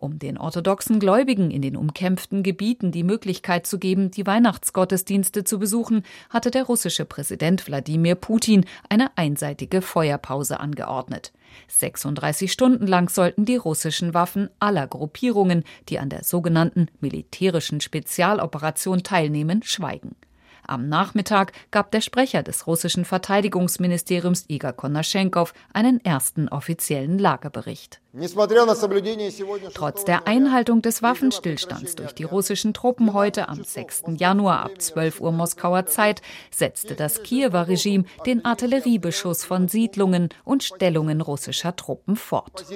Um 0.02 0.18
den 0.18 0.36
orthodoxen 0.36 0.98
Gläubigen 0.98 1.52
in 1.52 1.62
den 1.62 1.76
umkämpften 1.76 2.42
Gebieten 2.42 2.90
die 2.90 3.04
Möglichkeit 3.04 3.68
zu 3.68 3.78
geben, 3.78 4.10
die 4.10 4.26
Weihnachtsgottesdienste 4.26 5.44
zu 5.44 5.60
besuchen, 5.60 6.02
hatte 6.28 6.50
der 6.50 6.64
russische 6.64 7.04
Präsident 7.04 7.68
Wladimir 7.68 8.16
Putin 8.16 8.64
eine 8.88 9.16
einseitige 9.16 9.80
Feuerpause 9.80 10.58
angeordnet. 10.58 11.32
36 11.68 12.50
Stunden 12.52 12.86
lang 12.86 13.08
sollten 13.08 13.44
die 13.44 13.56
russischen 13.56 14.14
Waffen 14.14 14.50
aller 14.58 14.86
Gruppierungen, 14.86 15.64
die 15.88 15.98
an 15.98 16.08
der 16.08 16.24
sogenannten 16.24 16.88
militärischen 17.00 17.80
Spezialoperation 17.80 19.02
teilnehmen, 19.02 19.62
schweigen. 19.62 20.16
Am 20.64 20.88
Nachmittag 20.88 21.52
gab 21.70 21.90
der 21.90 22.00
Sprecher 22.00 22.42
des 22.42 22.66
russischen 22.66 23.04
Verteidigungsministeriums 23.04 24.44
Igor 24.48 24.72
Konaschenkov 24.72 25.54
einen 25.72 26.04
ersten 26.04 26.48
offiziellen 26.48 27.18
Lagebericht. 27.18 28.00
Trotz 29.74 30.04
der 30.04 30.26
Einhaltung 30.26 30.82
des 30.82 31.02
Waffenstillstands 31.02 31.94
durch 31.96 32.12
die 32.12 32.24
russischen 32.24 32.74
Truppen 32.74 33.14
heute 33.14 33.48
am 33.48 33.64
6. 33.64 34.02
Januar 34.18 34.64
ab 34.64 34.72
12 34.82 35.22
Uhr 35.22 35.32
Moskauer 35.32 35.86
Zeit 35.86 36.20
setzte 36.50 36.94
das 36.94 37.22
Kiewer 37.22 37.68
Regime 37.68 38.04
den 38.26 38.44
Artilleriebeschuss 38.44 39.44
von 39.44 39.66
Siedlungen 39.66 40.28
und 40.44 40.62
Stellungen 40.62 41.22
russischer 41.22 41.74
Truppen 41.74 42.16
fort. 42.16 42.66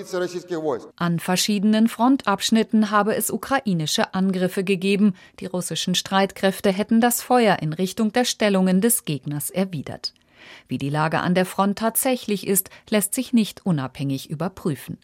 An 0.96 1.18
verschiedenen 1.18 1.88
Frontabschnitten 1.88 2.90
habe 2.90 3.14
es 3.14 3.30
ukrainische 3.30 4.14
Angriffe 4.14 4.64
gegeben. 4.64 5.14
Die 5.40 5.46
russischen 5.46 5.94
Streitkräfte 5.94 6.72
hätten 6.72 7.02
das 7.02 7.20
Feuer 7.20 7.58
in 7.60 7.74
Richtung 7.74 8.10
der 8.10 8.24
Stellungen 8.24 8.80
des 8.80 9.04
Gegners 9.04 9.50
erwidert. 9.50 10.14
Wie 10.66 10.78
die 10.78 10.90
Lage 10.90 11.20
an 11.20 11.34
der 11.34 11.44
Front 11.44 11.78
tatsächlich 11.78 12.46
ist, 12.46 12.70
lässt 12.88 13.12
sich 13.12 13.34
nicht 13.34 13.66
unabhängig 13.66 14.30
überprüfen. 14.30 14.96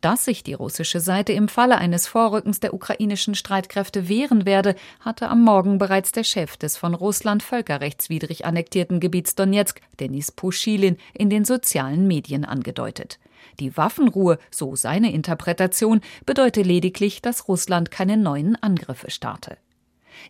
Dass 0.00 0.24
sich 0.24 0.42
die 0.42 0.54
russische 0.54 1.00
Seite 1.00 1.32
im 1.32 1.48
Falle 1.48 1.78
eines 1.78 2.06
Vorrückens 2.06 2.60
der 2.60 2.74
ukrainischen 2.74 3.34
Streitkräfte 3.34 4.08
wehren 4.08 4.46
werde, 4.46 4.74
hatte 5.00 5.28
am 5.28 5.42
Morgen 5.42 5.78
bereits 5.78 6.12
der 6.12 6.24
Chef 6.24 6.56
des 6.56 6.76
von 6.76 6.94
Russland 6.94 7.42
völkerrechtswidrig 7.42 8.44
annektierten 8.44 9.00
Gebiets 9.00 9.34
Donetsk, 9.34 9.80
Denis 10.00 10.32
Puschilin, 10.32 10.96
in 11.12 11.30
den 11.30 11.44
sozialen 11.44 12.06
Medien 12.06 12.44
angedeutet. 12.44 13.18
Die 13.60 13.76
Waffenruhe, 13.76 14.38
so 14.50 14.74
seine 14.76 15.12
Interpretation, 15.12 16.00
bedeute 16.26 16.62
lediglich, 16.62 17.22
dass 17.22 17.48
Russland 17.48 17.90
keine 17.90 18.16
neuen 18.16 18.60
Angriffe 18.62 19.10
starte. 19.10 19.56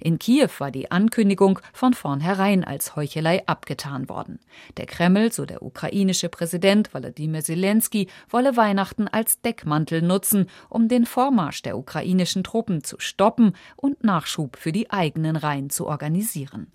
In 0.01 0.19
Kiew 0.19 0.49
war 0.59 0.71
die 0.71 0.91
Ankündigung 0.91 1.61
von 1.73 1.95
vornherein 1.95 2.65
als 2.65 2.97
Heuchelei 2.97 3.47
abgetan 3.47 4.09
worden. 4.09 4.39
Der 4.77 4.87
Kreml, 4.87 5.33
so 5.33 5.47
der 5.47 5.63
ukrainische 5.63 6.29
Präsident 6.29 6.93
Wladimir 6.95 7.43
Zelensky, 7.43 8.09
wolle 8.29 8.57
Weihnachten 8.57 9.09
als 9.09 9.41
Deckmantel 9.41 10.03
nutzen, 10.03 10.47
um 10.69 10.89
den 10.89 11.07
Vormarsch 11.07 11.63
der 11.63 11.79
ukrainischen 11.79 12.45
Truppen 12.45 12.85
zu 12.85 12.97
stoppen 12.99 13.53
und 13.77 14.05
Nachschub 14.05 14.57
für 14.57 14.73
die 14.73 14.91
eigenen 14.91 15.37
Reihen 15.37 15.71
zu 15.71 15.87
organisieren. 15.87 16.67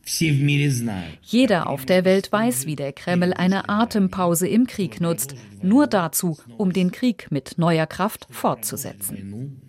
Jeder 1.22 1.68
auf 1.68 1.86
der 1.86 2.06
Welt 2.06 2.32
weiß, 2.32 2.66
wie 2.66 2.76
der 2.76 2.94
Kreml 2.94 3.34
eine 3.34 3.70
Atempause 3.70 4.48
im 4.48 4.68
Krieg 4.68 5.02
nutzt, 5.02 5.36
nur 5.62 5.88
dazu, 5.88 6.38
um 6.58 6.74
den 6.74 6.92
Krieg 6.92 7.28
mit 7.30 7.58
neuer 7.58 7.88
Kraft 7.88 8.28
fortzusetzen. 8.30 9.62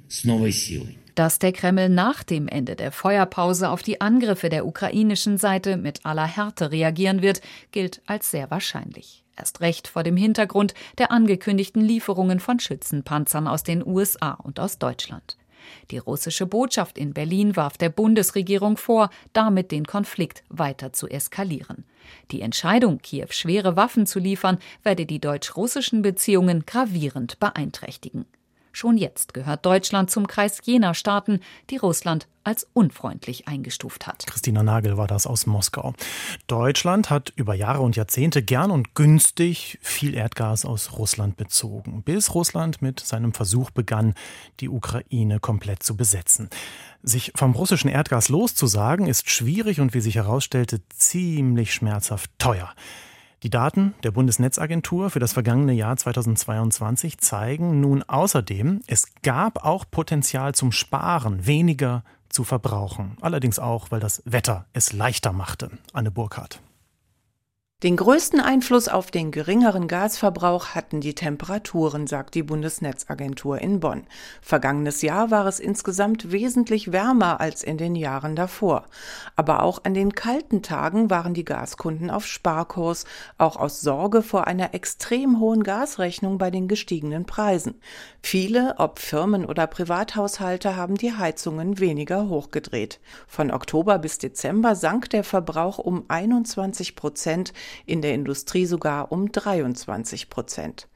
Dass 1.21 1.39
der 1.39 1.53
Kreml 1.53 1.91
nach 1.91 2.25
dem 2.25 2.49
Ende 2.49 2.77
der 2.77 2.93
Feuerpause 2.93 3.69
auf 3.69 3.83
die 3.83 4.01
Angriffe 4.01 4.49
der 4.49 4.65
ukrainischen 4.65 5.37
Seite 5.37 5.77
mit 5.77 6.07
aller 6.07 6.25
Härte 6.25 6.71
reagieren 6.71 7.21
wird, 7.21 7.43
gilt 7.73 8.01
als 8.07 8.31
sehr 8.31 8.51
wahrscheinlich. 8.51 9.23
Erst 9.37 9.61
recht 9.61 9.87
vor 9.87 10.03
dem 10.03 10.17
Hintergrund 10.17 10.73
der 10.97 11.13
angekündigten 11.13 11.83
Lieferungen 11.83 12.41
von 12.41 12.59
Schützenpanzern 12.59 13.49
aus 13.49 13.65
den 13.65 13.87
USA 13.87 14.31
und 14.31 14.59
aus 14.59 14.79
Deutschland. 14.79 15.37
Die 15.91 15.99
russische 15.99 16.47
Botschaft 16.47 16.97
in 16.97 17.13
Berlin 17.13 17.55
warf 17.55 17.77
der 17.77 17.91
Bundesregierung 17.91 18.79
vor, 18.79 19.11
damit 19.35 19.73
den 19.73 19.85
Konflikt 19.85 20.43
weiter 20.49 20.95
zu 20.95 21.07
eskalieren. 21.07 21.85
Die 22.31 22.41
Entscheidung, 22.41 22.97
Kiew 22.97 23.27
schwere 23.29 23.77
Waffen 23.77 24.07
zu 24.07 24.21
liefern, 24.21 24.57
werde 24.85 25.05
die 25.05 25.21
deutsch-russischen 25.21 26.01
Beziehungen 26.01 26.65
gravierend 26.65 27.39
beeinträchtigen. 27.41 28.25
Schon 28.73 28.97
jetzt 28.97 29.35
gehört 29.35 29.67
Deutschland 29.67 30.11
zum 30.11 30.27
Kreis 30.27 30.61
jener 30.63 30.95
Staaten, 30.95 31.41
die 31.71 31.77
Russland 31.77 32.29
als 32.45 32.67
unfreundlich 32.73 33.49
eingestuft 33.49 34.07
hat. 34.07 34.27
Christina 34.27 34.63
Nagel 34.63 34.97
war 34.97 35.07
das 35.07 35.27
aus 35.27 35.47
Moskau. 35.47 35.93
Deutschland 36.47 37.11
hat 37.11 37.33
über 37.37 37.55
Jahre 37.55 37.83
und 37.83 37.97
Jahrzehnte 37.97 38.43
gern 38.43 38.71
und 38.71 38.95
günstig 38.95 39.79
viel 39.83 40.15
Erdgas 40.15 40.65
aus 40.65 40.99
Russland 40.99 41.37
bezogen, 41.37 42.03
bis 42.03 42.35
Russland 42.35 42.81
mit 42.81 43.01
seinem 43.01 43.35
Versuch 43.35 43.71
begann, 43.71 44.15
die 44.61 44.69
Ukraine 44.69 45.41
komplett 45.41 45.83
zu 45.83 45.97
besetzen. 45.97 46.49
Sich 47.03 47.33
vom 47.35 47.53
russischen 47.53 47.89
Erdgas 47.89 48.29
loszusagen, 48.29 49.07
ist 49.07 49.31
schwierig 49.31 49.81
und 49.81 49.95
wie 49.95 50.01
sich 50.01 50.17
herausstellte, 50.17 50.81
ziemlich 50.89 51.75
schmerzhaft 51.75 52.31
teuer. 52.39 52.73
Die 53.43 53.51
Daten 53.51 53.95
der 54.03 54.11
Bundesnetzagentur 54.11 55.09
für 55.09 55.19
das 55.19 55.33
vergangene 55.33 55.73
Jahr 55.73 55.97
2022 55.97 57.19
zeigen 57.19 57.81
nun 57.81 58.03
außerdem, 58.03 58.83
es 58.87 59.07
gab 59.23 59.65
auch 59.65 59.87
Potenzial 59.91 60.55
zum 60.55 60.73
Sparen, 60.73 61.47
weniger 61.47 62.05
zu 62.29 62.45
verbrauchen. 62.45 63.17
Allerdings 63.23 63.59
auch, 63.59 63.91
weil 63.91 64.01
das 64.01 64.23
Wetter 64.27 64.67
es 64.75 64.93
leichter 64.93 65.33
machte. 65.33 65.71
Anne 65.95 66.11
Burkhardt. 66.11 66.61
Den 67.83 67.97
größten 67.97 68.41
Einfluss 68.41 68.89
auf 68.89 69.11
den 69.11 69.31
geringeren 69.31 69.89
Gasverbrauch 69.89 70.75
hatten 70.75 71.01
die 71.01 71.15
Temperaturen, 71.15 72.07
sagt 72.07 72.35
die 72.35 72.43
Bundesnetzagentur 72.43 73.59
in 73.59 73.81
Bonn. 73.81 74.03
Vergangenes 74.43 75.01
Jahr 75.01 75.31
war 75.31 75.47
es 75.47 75.59
insgesamt 75.59 76.31
wesentlich 76.31 76.93
wärmer 76.93 77.41
als 77.41 77.63
in 77.63 77.79
den 77.79 77.95
Jahren 77.95 78.37
davor. 78.37 78.85
Aber 79.35 79.63
auch 79.63 79.83
an 79.85 79.95
den 79.95 80.13
kalten 80.13 80.61
Tagen 80.61 81.09
waren 81.09 81.33
die 81.33 81.47
Gaskunden 81.47 82.11
auf 82.11 82.27
Sparkurs, 82.27 83.07
auch 83.39 83.57
aus 83.57 83.81
Sorge 83.81 84.21
vor 84.21 84.47
einer 84.47 84.75
extrem 84.75 85.41
hohen 85.41 85.63
Gasrechnung 85.63 86.37
bei 86.37 86.51
den 86.51 86.69
gestiegenen 86.69 87.25
Preisen. 87.25 87.81
Viele, 88.21 88.75
ob 88.77 88.99
Firmen 88.99 89.47
oder 89.47 89.67
Privathaushalte, 89.67 90.77
haben 90.77 90.97
die 90.97 91.15
Heizungen 91.15 91.79
weniger 91.79 92.29
hochgedreht. 92.29 93.01
Von 93.27 93.51
Oktober 93.51 93.99
bis 93.99 94.19
Dezember 94.19 94.75
sank 94.75 95.09
der 95.09 95.25
Verbrauch 95.25 95.79
um 95.79 96.05
21 96.09 96.95
Prozent 96.95 97.55
in 97.87 98.03
der 98.03 98.15
Industrie 98.15 98.67
sogar 98.67 99.13
um 99.13 99.33
23 99.33 100.29
Prozent. 100.29 100.89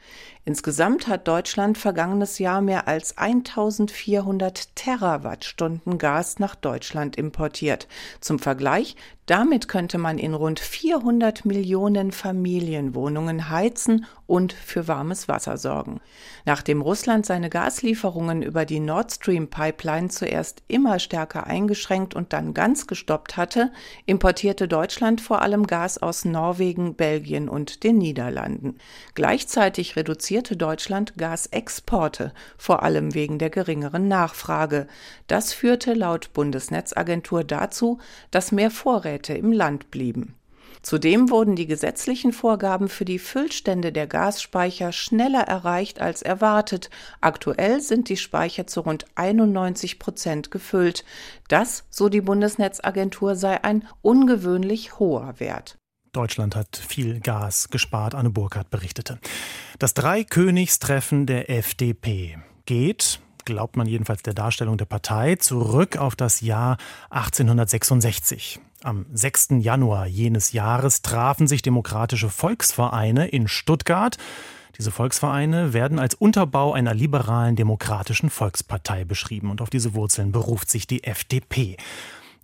Insgesamt 0.46 1.08
hat 1.08 1.26
Deutschland 1.26 1.78
vergangenes 1.78 2.38
Jahr 2.38 2.60
mehr 2.60 2.86
als 2.86 3.16
1400 3.16 4.76
Terawattstunden 4.76 5.96
Gas 5.96 6.38
nach 6.38 6.54
Deutschland 6.54 7.16
importiert. 7.16 7.88
Zum 8.20 8.38
Vergleich, 8.38 8.94
damit 9.26 9.68
könnte 9.68 9.96
man 9.96 10.18
in 10.18 10.34
rund 10.34 10.60
400 10.60 11.46
Millionen 11.46 12.12
Familienwohnungen 12.12 13.48
heizen 13.48 14.04
und 14.26 14.52
für 14.52 14.86
warmes 14.86 15.28
Wasser 15.28 15.56
sorgen. 15.56 16.00
Nachdem 16.44 16.82
Russland 16.82 17.24
seine 17.24 17.48
Gaslieferungen 17.48 18.42
über 18.42 18.66
die 18.66 18.80
Nord 18.80 19.12
Stream 19.12 19.48
Pipeline 19.48 20.08
zuerst 20.08 20.62
immer 20.68 20.98
stärker 20.98 21.46
eingeschränkt 21.46 22.14
und 22.14 22.34
dann 22.34 22.52
ganz 22.52 22.86
gestoppt 22.86 23.38
hatte, 23.38 23.72
importierte 24.04 24.68
Deutschland 24.68 25.22
vor 25.22 25.40
allem 25.40 25.66
Gas 25.66 25.96
aus 25.96 26.26
Norwegen, 26.26 26.94
Belgien 26.94 27.48
und 27.48 27.82
den 27.82 27.96
Niederlanden. 27.96 28.76
Gleichzeitig 29.14 29.93
reduzierte 29.96 30.56
Deutschland 30.56 31.14
Gasexporte, 31.16 32.32
vor 32.56 32.82
allem 32.82 33.14
wegen 33.14 33.38
der 33.38 33.50
geringeren 33.50 34.08
Nachfrage. 34.08 34.86
Das 35.26 35.52
führte 35.52 35.94
laut 35.94 36.32
Bundesnetzagentur 36.32 37.44
dazu, 37.44 37.98
dass 38.30 38.52
mehr 38.52 38.70
Vorräte 38.70 39.34
im 39.34 39.52
Land 39.52 39.90
blieben. 39.90 40.34
Zudem 40.84 41.30
wurden 41.30 41.56
die 41.56 41.66
gesetzlichen 41.66 42.34
Vorgaben 42.34 42.90
für 42.90 43.06
die 43.06 43.18
Füllstände 43.18 43.90
der 43.90 44.06
Gasspeicher 44.06 44.92
schneller 44.92 45.40
erreicht 45.40 45.98
als 45.98 46.20
erwartet. 46.20 46.90
Aktuell 47.22 47.80
sind 47.80 48.10
die 48.10 48.18
Speicher 48.18 48.66
zu 48.66 48.80
rund 48.80 49.06
91 49.14 49.98
Prozent 49.98 50.50
gefüllt. 50.50 51.06
Das, 51.48 51.84
so 51.88 52.10
die 52.10 52.20
Bundesnetzagentur, 52.20 53.34
sei 53.34 53.64
ein 53.64 53.88
ungewöhnlich 54.02 54.98
hoher 54.98 55.40
Wert. 55.40 55.78
Deutschland 56.12 56.54
hat 56.54 56.76
viel 56.76 57.18
Gas 57.20 57.70
gespart, 57.70 58.14
Anne 58.14 58.28
Burkhardt 58.28 58.68
berichtete. 58.68 59.18
Das 59.80 59.92
Dreikönigstreffen 59.94 61.26
der 61.26 61.50
FDP 61.50 62.38
geht, 62.64 63.20
glaubt 63.44 63.76
man 63.76 63.88
jedenfalls 63.88 64.22
der 64.22 64.32
Darstellung 64.32 64.78
der 64.78 64.84
Partei, 64.84 65.34
zurück 65.34 65.96
auf 65.96 66.14
das 66.14 66.40
Jahr 66.40 66.76
1866. 67.10 68.60
Am 68.84 69.06
6. 69.12 69.48
Januar 69.58 70.06
jenes 70.06 70.52
Jahres 70.52 71.02
trafen 71.02 71.48
sich 71.48 71.60
demokratische 71.60 72.30
Volksvereine 72.30 73.26
in 73.26 73.48
Stuttgart. 73.48 74.16
Diese 74.78 74.92
Volksvereine 74.92 75.72
werden 75.72 75.98
als 75.98 76.14
Unterbau 76.14 76.72
einer 76.72 76.94
liberalen 76.94 77.56
demokratischen 77.56 78.30
Volkspartei 78.30 79.04
beschrieben 79.04 79.50
und 79.50 79.60
auf 79.60 79.70
diese 79.70 79.94
Wurzeln 79.94 80.30
beruft 80.30 80.70
sich 80.70 80.86
die 80.86 81.02
FDP. 81.02 81.76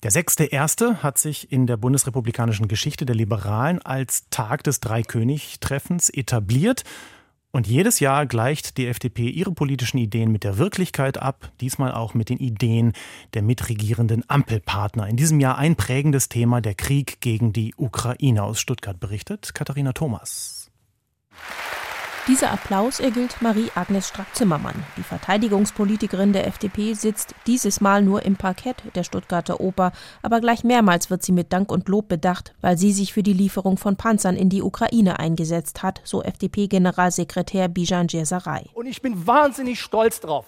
Der 0.03 0.11
sechste 0.11 0.45
Erste 0.45 1.03
hat 1.03 1.19
sich 1.19 1.53
in 1.53 1.69
der 1.69 1.77
bundesrepublikanischen 1.77 2.67
Geschichte 2.67 3.07
der 3.07 3.15
Liberalen 3.15 3.81
als 3.83 4.25
Tag 4.31 4.65
des 4.65 4.81
Dreikönigtreffens 4.81 6.09
etabliert 6.09 6.85
Und 7.53 7.67
jedes 7.67 7.99
Jahr 7.99 8.27
gleicht 8.27 8.77
die 8.77 8.87
FDP 8.87 9.29
ihre 9.29 9.53
politischen 9.53 9.99
Ideen 9.99 10.31
mit 10.31 10.45
der 10.45 10.59
Wirklichkeit 10.59 11.19
ab, 11.19 11.51
diesmal 11.61 11.93
auch 11.93 12.15
mit 12.15 12.29
den 12.29 12.39
Ideen 12.39 12.93
der 13.35 13.43
mitregierenden 13.43 14.23
Ampelpartner. 14.29 15.09
In 15.09 15.17
diesem 15.17 15.41
Jahr 15.41 15.59
ein 15.59 15.75
prägendes 15.75 16.29
Thema, 16.29 16.61
der 16.61 16.75
Krieg 16.75 17.21
gegen 17.21 17.53
die 17.53 17.75
Ukraine. 17.77 18.45
Aus 18.45 18.61
Stuttgart 18.61 19.01
berichtet 19.01 19.53
Katharina 19.53 19.93
Thomas. 19.93 20.71
Dieser 22.29 22.53
Applaus 22.53 23.01
ergilt 23.01 23.41
Marie-Agnes 23.41 24.09
Strack-Zimmermann. 24.09 24.85
Die 24.99 25.03
Verteidigungspolitikerin 25.03 26.35
der 26.35 26.47
FDP 26.47 26.93
sitzt 26.93 27.35
dieses 27.47 27.81
Mal 27.81 28.03
nur 28.03 28.25
im 28.25 28.37
Parkett 28.37 28.77
der 28.95 29.05
Stuttgarter 29.05 29.59
Oper, 29.59 29.93
aber 30.23 30.41
gleich 30.41 30.63
mehrmals 30.63 31.09
wird 31.09 31.23
sie 31.23 31.33
mit 31.33 31.53
Dank 31.53 31.73
und 31.73 31.89
Lob 31.89 32.09
bedacht, 32.09 32.55
weil 32.61 32.77
sie 32.77 32.93
sich 32.93 33.15
für 33.15 33.23
die 33.23 33.33
Lieferung 33.33 33.79
von 33.79 33.97
Panzern 33.97 34.37
in 34.37 34.51
die 34.51 34.63
Ukraine 34.63 35.19
eingesetzt 35.19 35.83
hat, 35.83 36.03
so 36.05 36.23
FDP-Generalsekretär 36.23 37.69
Bijan 37.69 38.07
Djesaray. 38.07 38.67
Und 38.75 38.87
ich 38.87 39.01
bin 39.01 39.27
wahnsinnig 39.27 39.81
stolz 39.81 40.21
drauf, 40.21 40.45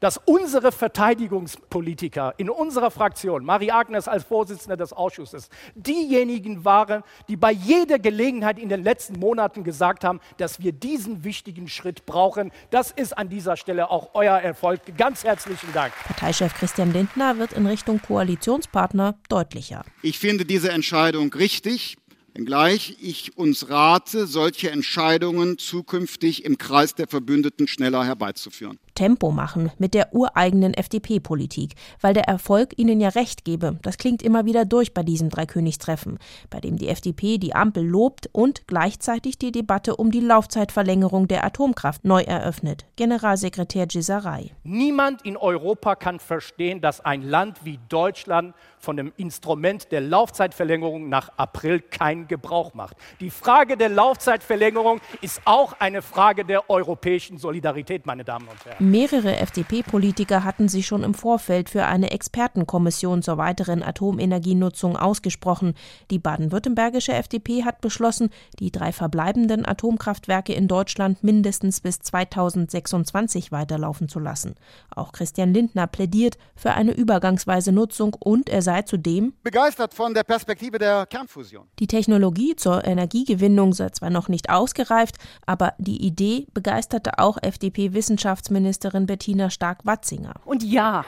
dass 0.00 0.20
unsere 0.24 0.72
Verteidigungspolitiker 0.72 2.34
in 2.36 2.50
unserer 2.50 2.90
Fraktion, 2.90 3.44
Marie-Agnes 3.44 4.08
als 4.08 4.24
Vorsitzende 4.24 4.76
des 4.76 4.92
Ausschusses, 4.92 5.48
diejenigen 5.74 6.64
waren, 6.64 7.02
die 7.28 7.36
bei 7.36 7.52
jeder 7.52 7.98
Gelegenheit 7.98 8.58
in 8.58 8.68
den 8.68 8.82
letzten 8.82 9.18
Monaten 9.18 9.64
gesagt 9.64 10.04
haben, 10.04 10.20
dass 10.36 10.60
wir 10.60 10.72
diesen 10.72 11.24
wichtigen 11.24 11.68
Schritt 11.68 12.06
brauchen. 12.06 12.52
Das 12.70 12.90
ist 12.90 13.16
an 13.16 13.28
dieser 13.28 13.56
Stelle 13.56 13.90
auch 13.90 14.10
euer 14.14 14.36
Erfolg. 14.36 14.80
Ganz 14.96 15.24
herzlichen 15.24 15.72
Dank. 15.72 15.92
Parteichef 16.04 16.54
Christian 16.54 16.92
Lindner 16.92 17.38
wird 17.38 17.52
in 17.52 17.66
Richtung 17.66 18.00
Koalitionspartner 18.00 19.18
deutlicher. 19.28 19.84
Ich 20.02 20.18
finde 20.18 20.44
diese 20.44 20.70
Entscheidung 20.70 21.32
richtig. 21.32 21.96
Wenngleich 22.34 22.98
ich 23.00 23.38
uns 23.38 23.70
rate, 23.70 24.26
solche 24.26 24.70
Entscheidungen 24.70 25.56
zukünftig 25.56 26.44
im 26.44 26.58
Kreis 26.58 26.94
der 26.94 27.08
Verbündeten 27.08 27.66
schneller 27.66 28.04
herbeizuführen. 28.04 28.78
Tempo 28.96 29.30
machen 29.30 29.70
mit 29.78 29.94
der 29.94 30.12
ureigenen 30.12 30.74
FDP-Politik, 30.74 31.74
weil 32.00 32.14
der 32.14 32.24
Erfolg 32.24 32.76
ihnen 32.76 33.00
ja 33.00 33.10
recht 33.10 33.44
gebe. 33.44 33.78
Das 33.82 33.98
klingt 33.98 34.22
immer 34.22 34.44
wieder 34.44 34.64
durch 34.64 34.92
bei 34.92 35.04
diesem 35.04 35.28
Dreikönigstreffen, 35.28 36.18
bei 36.50 36.58
dem 36.58 36.76
die 36.76 36.88
FDP 36.88 37.38
die 37.38 37.54
Ampel 37.54 37.86
lobt 37.86 38.28
und 38.32 38.66
gleichzeitig 38.66 39.38
die 39.38 39.52
Debatte 39.52 39.94
um 39.94 40.10
die 40.10 40.20
Laufzeitverlängerung 40.20 41.28
der 41.28 41.44
Atomkraft 41.44 42.04
neu 42.04 42.22
eröffnet. 42.22 42.86
Generalsekretär 42.96 43.86
Gisaray. 43.86 44.50
Niemand 44.64 45.22
in 45.22 45.36
Europa 45.36 45.94
kann 45.94 46.18
verstehen, 46.18 46.80
dass 46.80 47.00
ein 47.00 47.22
Land 47.22 47.64
wie 47.64 47.78
Deutschland 47.88 48.54
von 48.78 48.96
dem 48.96 49.12
Instrument 49.16 49.92
der 49.92 50.00
Laufzeitverlängerung 50.00 51.08
nach 51.08 51.30
April 51.36 51.80
keinen 51.80 52.28
Gebrauch 52.28 52.74
macht. 52.74 52.96
Die 53.20 53.30
Frage 53.30 53.76
der 53.76 53.90
Laufzeitverlängerung 53.90 55.00
ist 55.20 55.42
auch 55.44 55.74
eine 55.78 56.02
Frage 56.02 56.44
der 56.44 56.70
europäischen 56.70 57.38
Solidarität, 57.38 58.06
meine 58.06 58.24
Damen 58.24 58.48
und 58.48 58.64
Herren. 58.64 58.85
Mehrere 58.86 59.38
FDP-Politiker 59.38 60.44
hatten 60.44 60.68
sich 60.68 60.86
schon 60.86 61.02
im 61.02 61.12
Vorfeld 61.12 61.70
für 61.70 61.86
eine 61.86 62.12
Expertenkommission 62.12 63.20
zur 63.20 63.36
weiteren 63.36 63.82
Atomenergienutzung 63.82 64.96
ausgesprochen. 64.96 65.74
Die 66.12 66.20
baden-württembergische 66.20 67.12
FDP 67.12 67.64
hat 67.64 67.80
beschlossen, 67.80 68.30
die 68.60 68.70
drei 68.70 68.92
verbleibenden 68.92 69.66
Atomkraftwerke 69.66 70.52
in 70.52 70.68
Deutschland 70.68 71.24
mindestens 71.24 71.80
bis 71.80 71.98
2026 71.98 73.50
weiterlaufen 73.50 74.08
zu 74.08 74.20
lassen. 74.20 74.54
Auch 74.94 75.10
Christian 75.10 75.52
Lindner 75.52 75.88
plädiert 75.88 76.38
für 76.54 76.74
eine 76.74 76.92
übergangsweise 76.92 77.72
Nutzung 77.72 78.14
und 78.14 78.48
er 78.48 78.62
sei 78.62 78.82
zudem 78.82 79.34
begeistert 79.42 79.94
von 79.94 80.14
der 80.14 80.22
Perspektive 80.22 80.78
der 80.78 81.06
Kernfusion. 81.06 81.66
Die 81.80 81.88
Technologie 81.88 82.54
zur 82.54 82.84
Energiegewinnung 82.84 83.72
sei 83.72 83.90
zwar 83.90 84.10
noch 84.10 84.28
nicht 84.28 84.48
ausgereift, 84.48 85.16
aber 85.44 85.74
die 85.78 86.06
Idee 86.06 86.46
begeisterte 86.54 87.18
auch 87.18 87.36
FDP-Wissenschaftsminister 87.42 88.75
Ministerin 88.76 89.06
Bettina 89.06 89.48
Stark-Watzinger. 89.48 90.34
Und 90.44 90.62
ja, 90.62 91.06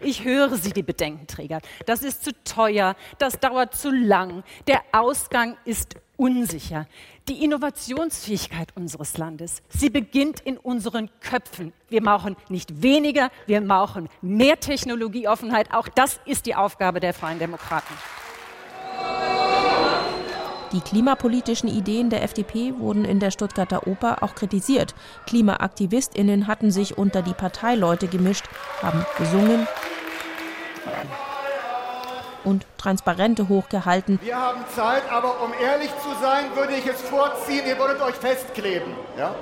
ich 0.00 0.24
höre 0.24 0.56
Sie, 0.56 0.72
die 0.72 0.82
Bedenkenträger. 0.82 1.60
Das 1.86 2.02
ist 2.02 2.24
zu 2.24 2.32
teuer, 2.42 2.96
das 3.18 3.38
dauert 3.38 3.76
zu 3.76 3.92
lang, 3.92 4.42
der 4.66 4.80
Ausgang 4.90 5.56
ist 5.64 5.94
unsicher. 6.16 6.88
Die 7.28 7.44
Innovationsfähigkeit 7.44 8.76
unseres 8.76 9.16
Landes, 9.16 9.62
sie 9.68 9.90
beginnt 9.90 10.40
in 10.40 10.58
unseren 10.58 11.08
Köpfen. 11.20 11.72
Wir 11.88 12.02
brauchen 12.02 12.34
nicht 12.48 12.82
weniger, 12.82 13.30
wir 13.46 13.60
brauchen 13.60 14.08
mehr 14.20 14.58
Technologieoffenheit. 14.58 15.72
Auch 15.72 15.86
das 15.86 16.18
ist 16.26 16.46
die 16.46 16.56
Aufgabe 16.56 16.98
der 16.98 17.14
Freien 17.14 17.38
Demokraten. 17.38 17.94
Die 20.74 20.80
klimapolitischen 20.80 21.68
Ideen 21.68 22.10
der 22.10 22.24
FDP 22.24 22.74
wurden 22.76 23.04
in 23.04 23.20
der 23.20 23.30
Stuttgarter 23.30 23.86
Oper 23.86 24.24
auch 24.24 24.34
kritisiert. 24.34 24.92
KlimaaktivistInnen 25.24 26.48
hatten 26.48 26.72
sich 26.72 26.98
unter 26.98 27.22
die 27.22 27.32
Parteileute 27.32 28.08
gemischt, 28.08 28.46
haben 28.82 29.06
gesungen 29.16 29.68
und 32.42 32.66
Transparente 32.76 33.48
hochgehalten. 33.48 34.18
Wir 34.20 34.36
haben 34.36 34.64
Zeit, 34.74 35.04
aber 35.12 35.40
um 35.44 35.52
ehrlich 35.62 35.90
zu 36.02 36.08
sein, 36.20 36.46
würde 36.56 36.74
ich 36.74 36.86
es 36.86 37.00
vorziehen, 37.02 37.62
ihr 37.68 37.78
würdet 37.78 38.02
euch 38.02 38.16
festkleben. 38.16 38.94
Ja? 39.16 39.32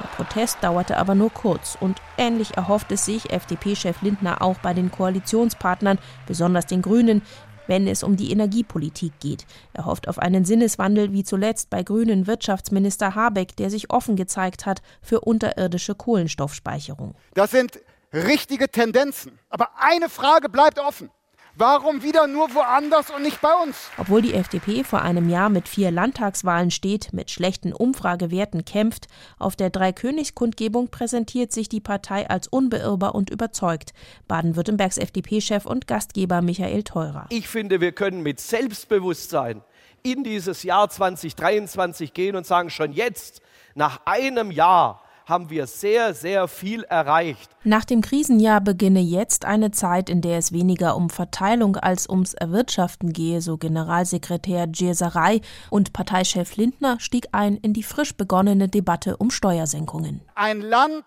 Der 0.00 0.08
Protest 0.16 0.58
dauerte 0.60 0.96
aber 0.96 1.14
nur 1.14 1.30
kurz 1.30 1.78
und 1.78 2.02
ähnlich 2.18 2.56
erhofft 2.56 2.90
es 2.90 3.04
sich 3.04 3.32
FDP-Chef 3.32 4.02
Lindner 4.02 4.42
auch 4.42 4.58
bei 4.58 4.74
den 4.74 4.90
Koalitionspartnern, 4.90 5.98
besonders 6.26 6.66
den 6.66 6.82
Grünen, 6.82 7.22
wenn 7.66 7.86
es 7.86 8.02
um 8.02 8.16
die 8.16 8.30
Energiepolitik 8.30 9.12
geht. 9.20 9.46
Er 9.72 9.86
hofft 9.86 10.08
auf 10.08 10.18
einen 10.18 10.44
Sinneswandel 10.44 11.12
wie 11.12 11.24
zuletzt 11.24 11.70
bei 11.70 11.82
grünen 11.82 12.26
Wirtschaftsminister 12.26 13.14
Habeck, 13.14 13.56
der 13.56 13.70
sich 13.70 13.90
offen 13.90 14.16
gezeigt 14.16 14.66
hat 14.66 14.82
für 15.00 15.20
unterirdische 15.20 15.94
Kohlenstoffspeicherung. 15.94 17.14
Das 17.34 17.50
sind 17.50 17.80
richtige 18.12 18.68
Tendenzen. 18.68 19.38
Aber 19.48 19.70
eine 19.78 20.08
Frage 20.08 20.48
bleibt 20.48 20.78
offen. 20.78 21.10
Warum 21.54 22.02
wieder 22.02 22.26
nur 22.28 22.54
woanders 22.54 23.10
und 23.10 23.22
nicht 23.22 23.42
bei 23.42 23.52
uns? 23.62 23.90
Obwohl 23.98 24.22
die 24.22 24.32
FDP 24.32 24.84
vor 24.84 25.02
einem 25.02 25.28
Jahr 25.28 25.50
mit 25.50 25.68
vier 25.68 25.90
Landtagswahlen 25.90 26.70
steht, 26.70 27.12
mit 27.12 27.30
schlechten 27.30 27.74
Umfragewerten 27.74 28.64
kämpft, 28.64 29.06
auf 29.38 29.54
der 29.54 29.68
Dreikönigskundgebung 29.68 30.88
präsentiert 30.88 31.52
sich 31.52 31.68
die 31.68 31.80
Partei 31.80 32.28
als 32.30 32.48
unbeirrbar 32.48 33.14
und 33.14 33.28
überzeugt. 33.28 33.92
Baden-Württembergs 34.28 34.96
FDP-Chef 34.96 35.66
und 35.66 35.86
Gastgeber 35.86 36.40
Michael 36.40 36.84
Theurer. 36.84 37.26
Ich 37.28 37.48
finde, 37.48 37.82
wir 37.82 37.92
können 37.92 38.22
mit 38.22 38.40
Selbstbewusstsein 38.40 39.62
in 40.02 40.24
dieses 40.24 40.62
Jahr 40.62 40.88
2023 40.88 42.14
gehen 42.14 42.34
und 42.34 42.46
sagen, 42.46 42.70
schon 42.70 42.94
jetzt, 42.94 43.42
nach 43.74 44.00
einem 44.06 44.50
Jahr, 44.50 45.01
haben 45.26 45.50
wir 45.50 45.66
sehr, 45.66 46.14
sehr 46.14 46.48
viel 46.48 46.84
erreicht. 46.84 47.50
Nach 47.64 47.84
dem 47.84 48.00
Krisenjahr 48.00 48.60
beginne 48.60 49.00
jetzt 49.00 49.44
eine 49.44 49.70
Zeit, 49.70 50.08
in 50.08 50.20
der 50.20 50.38
es 50.38 50.52
weniger 50.52 50.96
um 50.96 51.10
Verteilung 51.10 51.76
als 51.76 52.08
ums 52.08 52.34
Erwirtschaften 52.34 53.12
gehe, 53.12 53.40
so 53.40 53.56
Generalsekretär 53.56 54.66
Djesaray 54.66 55.40
und 55.70 55.92
Parteichef 55.92 56.56
Lindner 56.56 56.98
stieg 57.00 57.28
ein 57.32 57.56
in 57.56 57.72
die 57.72 57.82
frisch 57.82 58.14
begonnene 58.16 58.68
Debatte 58.68 59.16
um 59.16 59.30
Steuersenkungen. 59.30 60.22
Ein 60.34 60.60
Land, 60.60 61.04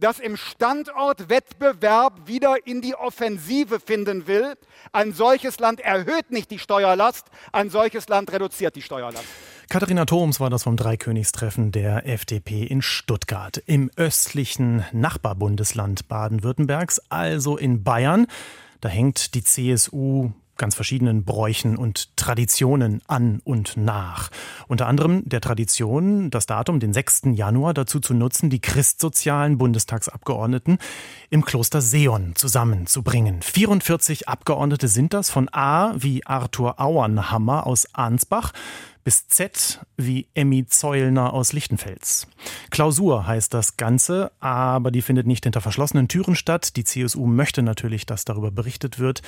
das 0.00 0.18
im 0.18 0.36
Standortwettbewerb 0.36 2.26
wieder 2.26 2.66
in 2.66 2.80
die 2.80 2.94
Offensive 2.94 3.80
finden 3.80 4.26
will. 4.26 4.54
Ein 4.92 5.12
solches 5.12 5.58
Land 5.58 5.80
erhöht 5.80 6.30
nicht 6.30 6.50
die 6.50 6.58
Steuerlast, 6.58 7.26
ein 7.52 7.70
solches 7.70 8.08
Land 8.08 8.32
reduziert 8.32 8.76
die 8.76 8.82
Steuerlast. 8.82 9.26
Katharina 9.70 10.04
Thoms 10.04 10.40
war 10.40 10.50
das 10.50 10.64
vom 10.64 10.76
Dreikönigstreffen 10.76 11.70
der 11.70 12.04
FDP 12.04 12.64
in 12.64 12.82
Stuttgart. 12.82 13.62
Im 13.66 13.88
östlichen 13.94 14.84
Nachbarbundesland 14.90 16.08
Baden-Württembergs, 16.08 17.00
also 17.08 17.56
in 17.56 17.84
Bayern, 17.84 18.26
da 18.80 18.88
hängt 18.88 19.32
die 19.36 19.44
CSU 19.44 20.32
ganz 20.56 20.74
verschiedenen 20.74 21.24
Bräuchen 21.24 21.76
und 21.76 22.16
Traditionen 22.16 23.00
an 23.06 23.40
und 23.44 23.76
nach. 23.76 24.30
Unter 24.66 24.88
anderem 24.88 25.22
der 25.24 25.40
Tradition, 25.40 26.30
das 26.30 26.46
Datum, 26.46 26.80
den 26.80 26.92
6. 26.92 27.22
Januar, 27.32 27.72
dazu 27.72 28.00
zu 28.00 28.12
nutzen, 28.12 28.50
die 28.50 28.60
christsozialen 28.60 29.56
Bundestagsabgeordneten 29.56 30.78
im 31.30 31.44
Kloster 31.44 31.80
Seon 31.80 32.34
zusammenzubringen. 32.34 33.40
44 33.40 34.28
Abgeordnete 34.28 34.88
sind 34.88 35.14
das 35.14 35.30
von 35.30 35.48
A 35.52 35.94
wie 35.96 36.26
Arthur 36.26 36.80
Auernhammer 36.80 37.68
aus 37.68 37.94
Ansbach 37.94 38.52
bis 39.04 39.28
Z 39.28 39.80
wie 39.96 40.28
Emmy 40.34 40.66
Zeulner 40.66 41.32
aus 41.32 41.52
Lichtenfels. 41.52 42.26
Klausur 42.70 43.26
heißt 43.26 43.52
das 43.54 43.76
Ganze, 43.76 44.32
aber 44.40 44.90
die 44.90 45.02
findet 45.02 45.26
nicht 45.26 45.44
hinter 45.44 45.60
verschlossenen 45.60 46.08
Türen 46.08 46.34
statt. 46.34 46.76
Die 46.76 46.84
CSU 46.84 47.26
möchte 47.26 47.62
natürlich, 47.62 48.06
dass 48.06 48.24
darüber 48.24 48.50
berichtet 48.50 48.98
wird. 48.98 49.22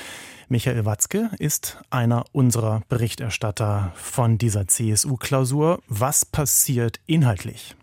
Michael 0.49 0.85
Watzke 0.85 1.31
ist 1.39 1.79
einer 1.91 2.25
unserer 2.33 2.83
Berichterstatter 2.89 3.93
von 3.95 4.39
dieser 4.39 4.69
CSU-Klausur. 4.69 5.81
Was 5.89 6.25
passiert 6.25 7.01
inhaltlich? 7.07 7.75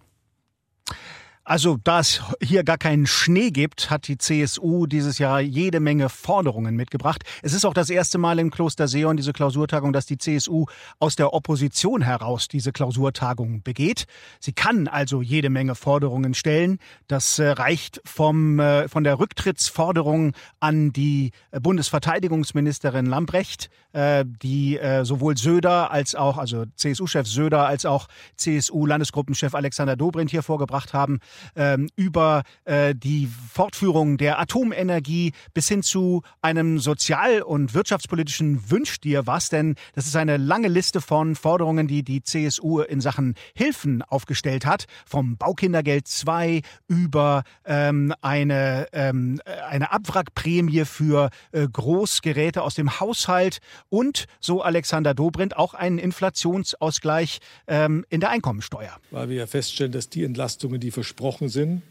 Also, 1.50 1.80
da 1.84 2.02
es 2.02 2.22
hier 2.44 2.64
gar 2.64 2.78
keinen 2.78 3.08
Schnee 3.08 3.50
gibt, 3.50 3.90
hat 3.90 4.08
die 4.08 4.20
CSU 4.20 4.86
dieses 4.86 5.18
Jahr 5.18 5.42
jede 5.42 5.80
Menge 5.80 6.10
Forderungen 6.10 6.76
mitgebracht. 6.76 7.24
Es 7.42 7.54
ist 7.54 7.66
auch 7.66 7.74
das 7.74 7.90
erste 7.90 8.20
Mal 8.20 8.38
im 8.38 8.52
Kloster 8.52 8.88
Seon 8.88 9.18
diese 9.18 9.34
Klausurtagung, 9.34 9.92
dass 9.92 10.06
die 10.06 10.20
CSU 10.20 10.68
aus 11.00 11.16
der 11.16 11.34
Opposition 11.34 12.04
heraus 12.04 12.50
diese 12.50 12.72
Klausurtagung 12.72 13.64
begeht. 13.64 14.06
Sie 14.40 14.54
kann 14.54 14.88
also 14.88 15.24
jede 15.24 15.50
Menge 15.50 15.74
Forderungen 15.74 16.36
stellen. 16.36 16.78
Das 17.08 17.40
äh, 17.40 17.48
reicht 17.48 18.00
vom, 18.06 18.60
äh, 18.60 18.88
von 18.88 19.04
der 19.04 19.18
Rücktrittsforderung 19.18 20.34
an 20.60 20.94
die 20.94 21.32
äh, 21.50 21.60
Bundesverteidigungsministerin 21.60 23.08
Lambrecht, 23.08 23.72
die 23.92 24.80
sowohl 25.02 25.36
Söder 25.36 25.90
als 25.90 26.14
auch, 26.14 26.38
also 26.38 26.66
CSU-Chef 26.76 27.26
Söder 27.26 27.66
als 27.66 27.88
auch 27.88 28.08
CSU-Landesgruppenchef 28.36 29.56
Alexander 29.56 29.96
Dobrindt 29.96 30.30
hier 30.30 30.44
vorgebracht 30.44 30.94
haben 30.94 31.20
ähm, 31.56 31.90
über 31.96 32.44
äh, 32.66 32.96
die 32.96 33.30
Fortführung 33.52 34.18
der 34.18 34.40
Atomenergie 34.40 35.34
bis 35.54 35.68
hin 35.68 35.84
zu 35.84 36.22
einem 36.42 36.80
sozial- 36.80 37.42
und 37.42 37.74
wirtschaftspolitischen. 37.74 38.70
Wünsch 38.70 39.00
dir 39.00 39.28
was, 39.28 39.50
denn 39.50 39.76
das 39.96 40.08
ist 40.08 40.16
eine 40.16 40.38
lange 40.38 40.68
Liste 40.68 41.02
von 41.02 41.36
Forderungen, 41.36 41.88
die 41.88 42.04
die 42.04 42.22
CSU 42.22 42.80
in 42.82 43.02
Sachen 43.02 43.36
Hilfen 43.56 44.02
aufgestellt 44.02 44.66
hat, 44.66 44.86
vom 45.06 45.38
Baukindergeld 45.38 46.08
2 46.08 46.62
über 46.88 47.44
ähm, 47.66 48.14
eine, 48.22 48.88
ähm, 48.94 49.42
eine 49.70 49.92
Abwrackprämie 49.92 50.86
für 50.86 51.30
äh, 51.52 51.68
Großgeräte 51.68 52.62
aus 52.62 52.76
dem 52.76 53.00
Haushalt 53.00 53.60
und, 53.90 54.26
so 54.40 54.62
Alexander 54.62 55.14
Dobrindt, 55.14 55.56
auch 55.56 55.74
einen 55.74 55.98
Inflationsausgleich 55.98 57.40
ähm, 57.68 58.06
in 58.10 58.20
der 58.20 58.30
Einkommensteuer. 58.30 58.98
Weil 59.12 59.30
wir 59.30 59.38
ja 59.38 59.48
feststellen, 59.48 59.92
dass 59.92 60.10
die 60.10 60.24
Entlastungen, 60.24 60.80
die 60.80 60.92
versprochen 60.92 61.29
versprochen 61.30 61.50
sind, 61.50 61.82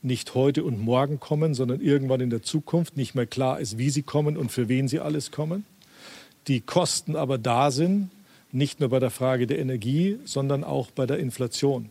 nicht 0.00 0.34
heute 0.34 0.64
und 0.64 0.80
morgen 0.80 1.20
kommen, 1.20 1.52
sondern 1.52 1.82
irgendwann 1.82 2.20
in 2.22 2.30
der 2.30 2.42
Zukunft 2.42 2.96
nicht 2.96 3.14
mehr 3.14 3.26
klar 3.26 3.60
ist, 3.60 3.76
wie 3.76 3.90
sie 3.90 4.02
kommen 4.02 4.38
und 4.38 4.50
für 4.50 4.68
wen 4.68 4.88
sie 4.88 5.00
alles 5.00 5.30
kommen. 5.30 5.66
Die 6.48 6.60
Kosten 6.60 7.14
aber 7.14 7.36
da 7.36 7.70
sind, 7.70 8.10
nicht 8.52 8.80
nur 8.80 8.88
bei 8.88 8.98
der 8.98 9.10
Frage 9.10 9.46
der 9.46 9.58
Energie, 9.58 10.18
sondern 10.24 10.64
auch 10.64 10.90
bei 10.90 11.04
der 11.04 11.18
Inflation. 11.18 11.90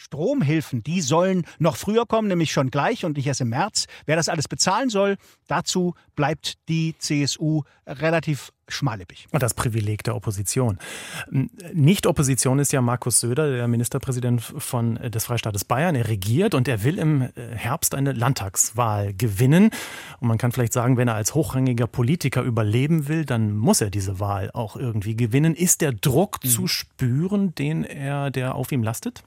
Stromhilfen, 0.00 0.84
die 0.84 1.00
sollen 1.00 1.44
noch 1.58 1.76
früher 1.76 2.06
kommen, 2.06 2.28
nämlich 2.28 2.52
schon 2.52 2.70
gleich 2.70 3.04
und 3.04 3.16
nicht 3.16 3.26
erst 3.26 3.40
im 3.40 3.48
März. 3.48 3.86
Wer 4.06 4.14
das 4.14 4.28
alles 4.28 4.46
bezahlen 4.46 4.90
soll, 4.90 5.16
dazu 5.48 5.94
bleibt 6.14 6.54
die 6.68 6.94
CSU 6.98 7.62
relativ 7.84 8.52
schmallippig. 8.68 9.26
Und 9.32 9.42
das 9.42 9.54
Privileg 9.54 10.04
der 10.04 10.14
Opposition. 10.14 10.78
Nicht 11.72 12.06
Opposition 12.06 12.60
ist 12.60 12.72
ja 12.72 12.80
Markus 12.80 13.18
Söder, 13.18 13.50
der 13.50 13.66
Ministerpräsident 13.66 14.40
von, 14.40 14.98
äh, 14.98 15.10
des 15.10 15.24
Freistaates 15.24 15.64
Bayern. 15.64 15.96
Er 15.96 16.06
regiert 16.06 16.54
und 16.54 16.68
er 16.68 16.84
will 16.84 16.98
im 16.98 17.22
äh, 17.22 17.30
Herbst 17.56 17.96
eine 17.96 18.12
Landtagswahl 18.12 19.14
gewinnen. 19.14 19.70
Und 20.20 20.28
man 20.28 20.38
kann 20.38 20.52
vielleicht 20.52 20.74
sagen, 20.74 20.96
wenn 20.96 21.08
er 21.08 21.14
als 21.14 21.34
hochrangiger 21.34 21.88
Politiker 21.88 22.42
überleben 22.42 23.08
will, 23.08 23.24
dann 23.24 23.56
muss 23.56 23.80
er 23.80 23.90
diese 23.90 24.20
Wahl 24.20 24.50
auch 24.52 24.76
irgendwie 24.76 25.16
gewinnen. 25.16 25.56
Ist 25.56 25.80
der 25.80 25.92
Druck 25.92 26.38
mhm. 26.44 26.48
zu 26.48 26.66
spüren, 26.68 27.54
den 27.56 27.82
er, 27.82 28.30
der 28.30 28.54
auf 28.54 28.70
ihm 28.70 28.84
lastet? 28.84 29.24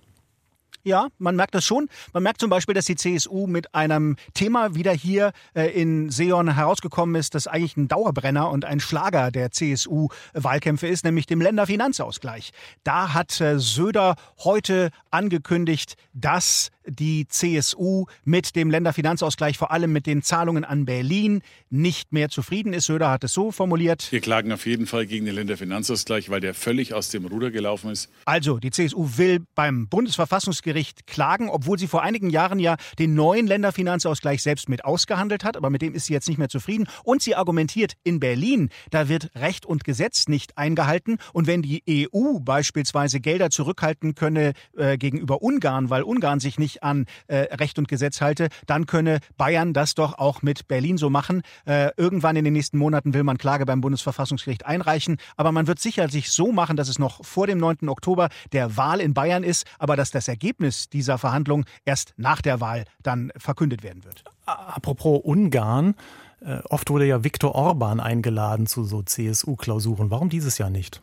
Ja, 0.84 1.10
man 1.20 1.36
merkt 1.36 1.54
das 1.54 1.64
schon. 1.64 1.90
Man 2.14 2.24
merkt 2.24 2.42
zum 2.42 2.50
Beispiel, 2.50 2.74
dass 2.74 2.86
die 2.86 2.96
CSU 2.96 3.46
mit 3.46 3.74
einem 3.76 4.16
Thema 4.34 4.74
wieder 4.74 4.92
hier 4.92 5.32
äh, 5.54 5.68
in 5.80 6.10
Seon 6.10 6.56
herausgekommen 6.56 7.16
ist, 7.16 7.36
das 7.36 7.48
eigentlich 7.48 7.78
ein 7.78 7.88
Dauerbrenner 7.88 8.50
und 8.50 8.66
ein 8.66 8.80
Schlager 8.80 9.30
der 9.32 9.52
CSU-Wahlkämpfe 9.52 10.88
ist, 10.88 11.06
nämlich 11.06 11.28
dem 11.28 11.40
Länderfinanzausgleich. 11.40 12.52
Da 12.84 13.14
hat 13.14 13.40
äh, 13.42 13.60
Söder 13.60 14.16
heute 14.40 14.90
angekündigt, 15.12 15.98
dass 16.14 16.72
die 16.88 17.28
CSU 17.28 18.06
mit 18.24 18.56
dem 18.56 18.72
Länderfinanzausgleich, 18.72 19.58
vor 19.58 19.72
allem 19.72 19.94
mit 19.94 20.08
den 20.08 20.24
Zahlungen 20.24 20.66
an 20.66 20.86
Berlin, 20.86 21.44
nicht 21.70 22.12
mehr 22.12 22.30
zufrieden 22.30 22.74
ist. 22.74 22.86
Söder 22.86 23.12
hat 23.12 23.24
es 23.24 23.34
so 23.34 23.52
formuliert. 23.52 24.12
Wir 24.12 24.20
klagen 24.20 24.52
auf 24.52 24.66
jeden 24.66 24.88
Fall 24.88 25.06
gegen 25.06 25.26
den 25.26 25.36
Länderfinanzausgleich, 25.36 26.32
weil 26.32 26.42
der 26.42 26.56
völlig 26.56 26.96
aus 26.96 27.10
dem 27.10 27.26
Ruder 27.26 27.52
gelaufen 27.52 27.92
ist. 27.92 28.10
Also, 28.26 28.58
die 28.58 28.72
CSU 28.72 29.18
will 29.18 29.46
beim 29.54 29.88
Bundesverfassungsgericht 29.88 30.71
Bundesgericht 30.72 31.08
klagen, 31.08 31.50
obwohl 31.50 31.78
sie 31.78 31.88
vor 31.88 32.02
einigen 32.02 32.30
Jahren 32.30 32.60
ja 32.60 32.78
den 32.98 33.14
neuen 33.14 33.48
Länderfinanzausgleich 33.48 34.42
selbst 34.42 34.70
mit 34.70 34.86
ausgehandelt 34.86 35.44
hat, 35.44 35.58
aber 35.58 35.70
mit 35.70 35.82
dem 35.82 35.94
ist 35.94 36.06
sie 36.06 36.14
jetzt 36.14 36.30
nicht 36.30 36.38
mehr 36.38 36.50
zufrieden. 36.50 36.88
Und 37.04 37.22
sie 37.22 37.36
argumentiert, 37.36 37.94
in 38.04 38.20
Berlin, 38.20 38.70
da 38.90 39.10
wird 39.10 39.32
Recht 39.36 39.66
und 39.66 39.84
Gesetz 39.84 40.28
nicht 40.28 40.58
eingehalten. 40.58 41.18
Und 41.34 41.48
wenn 41.48 41.62
die 41.62 41.84
EU 42.14 42.40
beispielsweise 42.40 43.20
Gelder 43.20 43.50
zurückhalten 43.50 44.16
könne 44.16 44.54
äh, 44.78 44.98
gegenüber 44.98 45.42
Ungarn, 45.42 45.90
weil 45.90 46.04
Ungarn 46.04 46.40
sich 46.40 46.58
nicht 46.58 46.84
an 46.84 47.06
äh, 47.28 47.54
Recht 47.56 47.78
und 47.78 47.88
Gesetz 47.88 48.22
halte, 48.22 48.48
dann 48.66 48.86
könne 48.86 49.20
Bayern 49.38 49.74
das 49.74 49.94
doch 49.96 50.18
auch 50.18 50.42
mit 50.42 50.68
Berlin 50.68 50.98
so 50.98 51.10
machen. 51.10 51.42
Äh, 51.66 51.90
irgendwann 51.98 52.36
in 52.38 52.46
den 52.46 52.54
nächsten 52.54 52.78
Monaten 52.78 53.14
will 53.14 53.24
man 53.24 53.38
Klage 53.38 53.66
beim 53.66 53.82
Bundesverfassungsgericht 53.82 54.66
einreichen, 54.66 55.18
aber 55.36 55.52
man 55.52 55.68
wird 55.68 55.80
sicher 55.80 56.08
sich 56.10 56.32
so 56.32 56.52
machen, 56.52 56.78
dass 56.78 56.88
es 56.88 57.00
noch 57.00 57.26
vor 57.26 57.48
dem 57.48 57.58
9. 57.58 57.90
Oktober 57.90 58.30
der 58.54 58.78
Wahl 58.78 59.02
in 59.02 59.14
Bayern 59.14 59.44
ist, 59.44 59.66
aber 59.80 59.96
dass 59.96 60.12
das 60.12 60.28
Ergebnis 60.28 60.61
Ergebnis 60.62 60.90
dieser 60.90 61.18
Verhandlungen 61.18 61.66
erst 61.86 62.14
nach 62.18 62.42
der 62.42 62.62
Wahl 62.62 62.86
dann 63.02 63.32
verkündet 63.38 63.84
werden 63.84 64.04
wird. 64.04 64.24
Apropos 64.46 65.22
Ungarn, 65.24 65.96
äh, 66.42 66.60
oft 66.70 66.90
wurde 66.90 67.06
ja 67.06 67.24
Viktor 67.24 67.56
Orban 67.56 68.00
eingeladen 68.00 68.68
zu 68.68 68.84
so 68.84 69.02
CSU-Klausuren. 69.02 70.12
Warum 70.12 70.30
dieses 70.30 70.58
Jahr 70.58 70.70
nicht? 70.70 71.02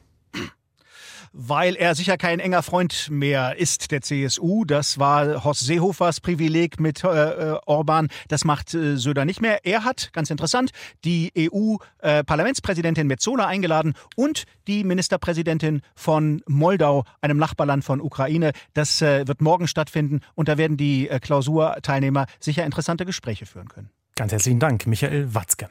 Weil 1.32 1.76
er 1.76 1.94
sicher 1.94 2.16
kein 2.16 2.40
enger 2.40 2.62
Freund 2.62 3.08
mehr 3.10 3.56
ist 3.56 3.90
der 3.90 4.02
CSU. 4.02 4.64
Das 4.64 4.98
war 4.98 5.44
Horst 5.44 5.66
Seehofers 5.66 6.20
Privileg 6.20 6.80
mit 6.80 7.04
äh, 7.04 7.08
äh, 7.08 7.58
Orban. 7.66 8.08
Das 8.28 8.44
macht 8.44 8.74
äh, 8.74 8.96
Söder 8.96 9.24
nicht 9.24 9.40
mehr. 9.40 9.64
Er 9.64 9.84
hat, 9.84 10.10
ganz 10.12 10.30
interessant, 10.30 10.70
die 11.04 11.32
EU-Parlamentspräsidentin 11.36 13.06
äh, 13.06 13.08
Metzola 13.08 13.46
eingeladen 13.46 13.94
und 14.16 14.44
die 14.66 14.84
Ministerpräsidentin 14.84 15.82
von 15.94 16.42
Moldau, 16.46 17.04
einem 17.20 17.38
Nachbarland 17.38 17.84
von 17.84 18.00
Ukraine. 18.00 18.52
Das 18.74 19.02
äh, 19.02 19.26
wird 19.26 19.40
morgen 19.40 19.68
stattfinden 19.68 20.20
und 20.34 20.48
da 20.48 20.58
werden 20.58 20.76
die 20.76 21.08
äh, 21.08 21.20
Klausurteilnehmer 21.20 22.26
sicher 22.40 22.64
interessante 22.64 23.04
Gespräche 23.04 23.46
führen 23.46 23.68
können. 23.68 23.90
Ganz 24.16 24.32
herzlichen 24.32 24.58
Dank, 24.58 24.86
Michael 24.86 25.32
Watzke. 25.34 25.68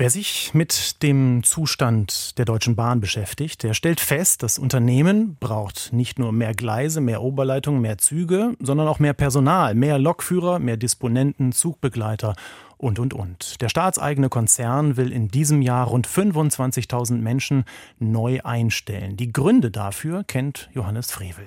Wer 0.00 0.08
sich 0.08 0.54
mit 0.54 1.02
dem 1.02 1.42
Zustand 1.42 2.38
der 2.38 2.46
Deutschen 2.46 2.74
Bahn 2.74 3.00
beschäftigt, 3.00 3.62
der 3.62 3.74
stellt 3.74 4.00
fest, 4.00 4.42
das 4.42 4.58
Unternehmen 4.58 5.36
braucht 5.38 5.92
nicht 5.92 6.18
nur 6.18 6.32
mehr 6.32 6.54
Gleise, 6.54 7.02
mehr 7.02 7.20
Oberleitungen, 7.20 7.82
mehr 7.82 7.98
Züge, 7.98 8.54
sondern 8.60 8.88
auch 8.88 8.98
mehr 8.98 9.12
Personal, 9.12 9.74
mehr 9.74 9.98
Lokführer, 9.98 10.58
mehr 10.58 10.78
Disponenten, 10.78 11.52
Zugbegleiter 11.52 12.34
und, 12.78 12.98
und, 12.98 13.12
und. 13.12 13.60
Der 13.60 13.68
staatseigene 13.68 14.30
Konzern 14.30 14.96
will 14.96 15.12
in 15.12 15.28
diesem 15.28 15.60
Jahr 15.60 15.88
rund 15.88 16.08
25.000 16.08 17.18
Menschen 17.18 17.64
neu 17.98 18.40
einstellen. 18.42 19.18
Die 19.18 19.30
Gründe 19.30 19.70
dafür 19.70 20.24
kennt 20.24 20.70
Johannes 20.72 21.10
Frevel. 21.10 21.46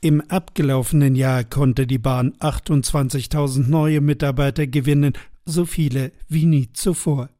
Im 0.00 0.20
abgelaufenen 0.30 1.16
Jahr 1.16 1.42
konnte 1.42 1.88
die 1.88 1.98
Bahn 1.98 2.34
28.000 2.38 3.68
neue 3.68 4.00
Mitarbeiter 4.00 4.68
gewinnen, 4.68 5.14
so 5.44 5.66
viele 5.66 6.12
wie 6.28 6.46
nie 6.46 6.72
zuvor. 6.72 7.30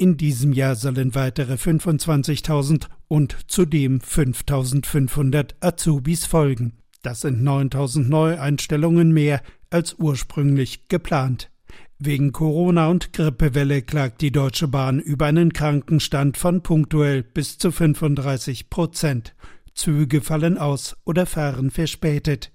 In 0.00 0.16
diesem 0.16 0.54
Jahr 0.54 0.76
sollen 0.76 1.14
weitere 1.14 1.56
25.000 1.56 2.86
und 3.06 3.36
zudem 3.48 3.98
5.500 3.98 5.56
Azubis 5.60 6.24
folgen. 6.24 6.78
Das 7.02 7.20
sind 7.20 7.42
9.000 7.42 8.08
Neueinstellungen 8.08 9.12
mehr 9.12 9.42
als 9.68 9.96
ursprünglich 9.98 10.88
geplant. 10.88 11.50
Wegen 11.98 12.32
Corona 12.32 12.88
und 12.88 13.12
Grippewelle 13.12 13.82
klagt 13.82 14.22
die 14.22 14.32
Deutsche 14.32 14.68
Bahn 14.68 15.00
über 15.00 15.26
einen 15.26 15.52
Krankenstand 15.52 16.38
von 16.38 16.62
punktuell 16.62 17.22
bis 17.22 17.58
zu 17.58 17.70
35 17.70 18.70
Prozent. 18.70 19.34
Züge 19.74 20.22
fallen 20.22 20.56
aus 20.56 20.96
oder 21.04 21.26
fahren 21.26 21.70
verspätet. 21.70 22.52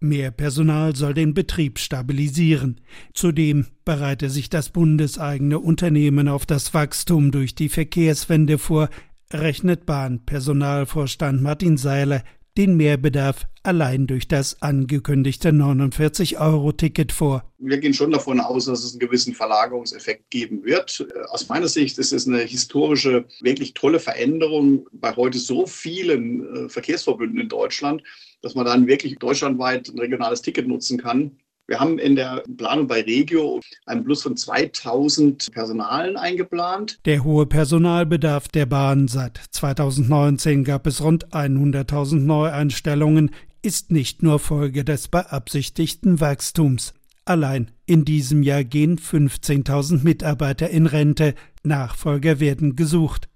Mehr 0.00 0.30
Personal 0.30 0.96
soll 0.96 1.14
den 1.14 1.34
Betrieb 1.34 1.78
stabilisieren. 1.78 2.80
Zudem 3.14 3.66
bereite 3.84 4.30
sich 4.30 4.50
das 4.50 4.70
bundeseigene 4.70 5.58
Unternehmen 5.58 6.28
auf 6.28 6.46
das 6.46 6.74
Wachstum 6.74 7.30
durch 7.30 7.54
die 7.54 7.68
Verkehrswende 7.68 8.58
vor, 8.58 8.88
rechnet 9.32 9.86
Bahnpersonalvorstand 9.86 11.42
Martin 11.42 11.76
Seiler 11.76 12.22
den 12.58 12.76
Mehrbedarf 12.76 13.46
allein 13.62 14.06
durch 14.06 14.28
das 14.28 14.60
angekündigte 14.60 15.50
49-Euro-Ticket 15.50 17.12
vor. 17.12 17.50
Wir 17.58 17.78
gehen 17.78 17.94
schon 17.94 18.10
davon 18.10 18.40
aus, 18.40 18.66
dass 18.66 18.84
es 18.84 18.92
einen 18.92 19.00
gewissen 19.00 19.34
Verlagerungseffekt 19.34 20.30
geben 20.30 20.64
wird. 20.64 21.06
Aus 21.30 21.48
meiner 21.48 21.68
Sicht 21.68 21.98
ist 21.98 22.12
es 22.12 22.26
eine 22.26 22.40
historische, 22.40 23.24
wirklich 23.40 23.74
tolle 23.74 24.00
Veränderung 24.00 24.88
bei 24.92 25.14
heute 25.14 25.38
so 25.38 25.66
vielen 25.66 26.66
äh, 26.66 26.68
Verkehrsverbünden 26.68 27.40
in 27.40 27.48
Deutschland, 27.48 28.02
dass 28.42 28.54
man 28.54 28.66
dann 28.66 28.86
wirklich 28.86 29.18
deutschlandweit 29.18 29.88
ein 29.88 29.98
regionales 29.98 30.42
Ticket 30.42 30.66
nutzen 30.66 30.98
kann. 30.98 31.38
Wir 31.68 31.78
haben 31.78 31.98
in 31.98 32.16
der 32.16 32.42
Planung 32.56 32.88
bei 32.88 33.02
Regio 33.02 33.60
einen 33.86 34.04
Plus 34.04 34.22
von 34.22 34.36
2000 34.36 35.52
Personalen 35.52 36.16
eingeplant. 36.16 36.98
Der 37.04 37.22
hohe 37.24 37.46
Personalbedarf 37.46 38.48
der 38.48 38.66
Bahn 38.66 39.06
seit 39.06 39.40
2019 39.52 40.64
gab 40.64 40.86
es 40.86 41.02
rund 41.02 41.28
100.000 41.28 42.16
Neueinstellungen. 42.16 43.30
ist 43.62 43.92
nicht 43.92 44.24
nur 44.24 44.40
Folge 44.40 44.84
des 44.84 45.06
beabsichtigten 45.06 46.20
Wachstums. 46.20 46.94
Allein 47.24 47.70
in 47.86 48.04
diesem 48.04 48.42
Jahr 48.42 48.64
gehen 48.64 48.98
15.000 48.98 50.02
Mitarbeiter 50.02 50.68
in 50.68 50.86
Rente, 50.86 51.34
Nachfolger 51.62 52.40
werden 52.40 52.74
gesucht. 52.74 53.28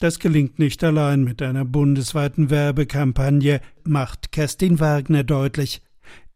Das 0.00 0.18
gelingt 0.18 0.58
nicht 0.58 0.82
allein 0.82 1.22
mit 1.22 1.40
einer 1.40 1.64
bundesweiten 1.64 2.50
Werbekampagne, 2.50 3.60
macht 3.84 4.32
Kerstin 4.32 4.80
Wagner 4.80 5.22
deutlich. 5.22 5.82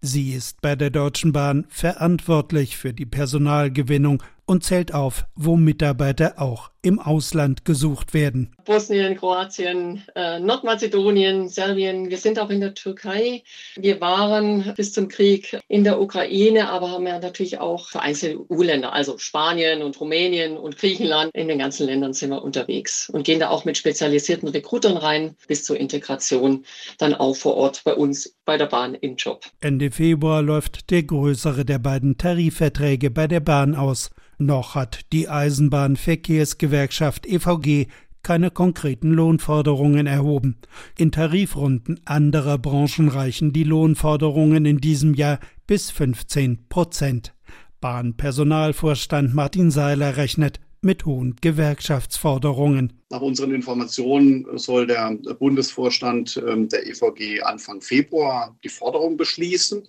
Sie 0.07 0.35
ist 0.35 0.61
bei 0.61 0.77
der 0.77 0.91
Deutschen 0.91 1.33
Bahn 1.33 1.65
verantwortlich 1.71 2.77
für 2.77 2.93
die 2.93 3.07
Personalgewinnung 3.07 4.23
und 4.45 4.63
zählt 4.63 4.93
auf, 4.93 5.25
wo 5.35 5.57
Mitarbeiter 5.57 6.35
auch 6.43 6.71
im 6.83 6.99
Ausland 6.99 7.65
gesucht 7.65 8.13
werden. 8.13 8.51
Bosnien, 8.65 9.17
Kroatien, 9.17 10.03
äh, 10.15 10.41
Nordmazedonien, 10.41 11.49
Serbien. 11.49 12.11
Wir 12.11 12.19
sind 12.19 12.39
auch 12.39 12.51
in 12.51 12.61
der 12.61 12.75
Türkei. 12.75 13.43
Wir 13.77 14.01
waren 14.01 14.73
bis 14.77 14.93
zum 14.93 15.09
Krieg 15.09 15.59
in 15.69 15.85
der 15.85 16.01
Ukraine, 16.01 16.69
aber 16.69 16.91
haben 16.91 17.07
ja 17.07 17.19
natürlich 17.19 17.59
auch 17.59 17.89
vereinzelte 17.89 18.41
EU-Länder, 18.51 18.93
also 18.93 19.19
Spanien 19.19 19.83
und 19.83 20.01
Rumänien 20.01 20.57
und 20.57 20.79
Griechenland. 20.79 21.31
In 21.35 21.49
den 21.49 21.59
ganzen 21.59 21.87
Ländern 21.87 22.13
sind 22.13 22.31
wir 22.31 22.43
unterwegs 22.43 23.11
und 23.11 23.25
gehen 23.25 23.41
da 23.41 23.51
auch 23.51 23.65
mit 23.65 23.77
spezialisierten 23.77 24.49
Rekrutern 24.49 24.97
rein 24.97 25.37
bis 25.47 25.65
zur 25.65 25.79
Integration 25.79 26.65
dann 26.99 27.15
auch 27.15 27.37
vor 27.37 27.55
Ort 27.57 27.83
bei 27.85 27.95
uns 27.95 28.35
bei 28.45 28.57
der 28.57 28.67
Bahn 28.67 28.95
im 28.95 29.17
Job. 29.17 29.45
Ende 29.61 29.91
Februar 29.91 30.43
läuft 30.43 30.91
der 30.91 31.03
größere 31.03 31.65
der 31.65 31.79
beiden 31.79 32.19
Tarifverträge 32.19 33.11
bei 33.11 33.27
der 33.27 33.41
Bahn 33.41 33.75
aus. 33.75 34.11
Noch 34.39 34.75
hat 34.75 35.01
die 35.13 35.29
Eisenbahnverkehrsgewerkschaft 35.29 37.27
EVG 37.27 37.87
keine 38.25 38.51
konkreten 38.51 39.13
Lohnforderungen 39.13 40.09
erhoben. 40.09 40.57
In 40.99 41.13
Tarifrunden 41.13 42.01
anderer 42.05 42.59
Branchen 42.59 43.09
reichen 43.09 43.53
die 43.53 43.63
Lohnforderungen 43.63 44.67
in 44.67 44.79
diesem 44.79 45.15
Jahr 45.15 45.39
bis 45.69 45.93
15 45.93 46.69
Prozent. 46.69 47.33
Bahnpersonalvorstand 47.81 49.35
Martin 49.35 49.71
Seiler 49.71 50.17
rechnet 50.17 50.59
mit 50.85 51.07
hohen 51.07 51.37
Gewerkschaftsforderungen. 51.41 52.93
Nach 53.11 53.21
unseren 53.21 53.55
Informationen 53.55 54.47
soll 54.59 54.87
der 54.87 55.17
Bundesvorstand 55.39 56.43
ähm, 56.47 56.69
der 56.69 56.87
EVG 56.87 57.43
Anfang 57.43 57.81
Februar 57.81 58.57
die 58.63 58.69
Forderung 58.69 59.17
beschließen. 59.17 59.83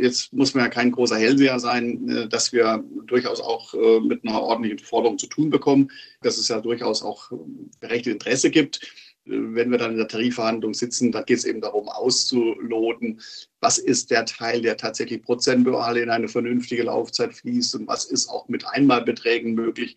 Jetzt 0.00 0.32
muss 0.32 0.54
man 0.54 0.64
ja 0.64 0.70
kein 0.70 0.90
großer 0.90 1.16
Hellseher 1.16 1.60
sein, 1.60 2.08
äh, 2.08 2.28
dass 2.28 2.52
wir 2.52 2.84
durchaus 3.06 3.40
auch 3.40 3.72
äh, 3.74 4.00
mit 4.00 4.26
einer 4.26 4.42
ordentlichen 4.42 4.80
Forderung 4.80 5.18
zu 5.18 5.26
tun 5.28 5.50
bekommen, 5.50 5.90
dass 6.22 6.38
es 6.38 6.48
ja 6.48 6.60
durchaus 6.60 7.02
auch 7.02 7.30
berechtigtes 7.80 8.14
Interesse 8.14 8.50
gibt 8.50 8.80
wenn 9.26 9.70
wir 9.70 9.78
dann 9.78 9.92
in 9.92 9.96
der 9.98 10.08
Tarifverhandlung 10.08 10.72
sitzen, 10.72 11.10
dann 11.10 11.24
geht 11.24 11.38
es 11.38 11.44
eben 11.44 11.60
darum, 11.60 11.88
auszuloten, 11.88 13.20
was 13.60 13.78
ist 13.78 14.10
der 14.10 14.24
Teil, 14.24 14.62
der 14.62 14.76
tatsächlich 14.76 15.22
prozentual 15.22 15.96
in 15.96 16.10
eine 16.10 16.28
vernünftige 16.28 16.84
Laufzeit 16.84 17.34
fließt 17.34 17.74
und 17.74 17.88
was 17.88 18.04
ist 18.04 18.28
auch 18.28 18.48
mit 18.48 18.66
Einmalbeträgen 18.66 19.54
möglich. 19.54 19.96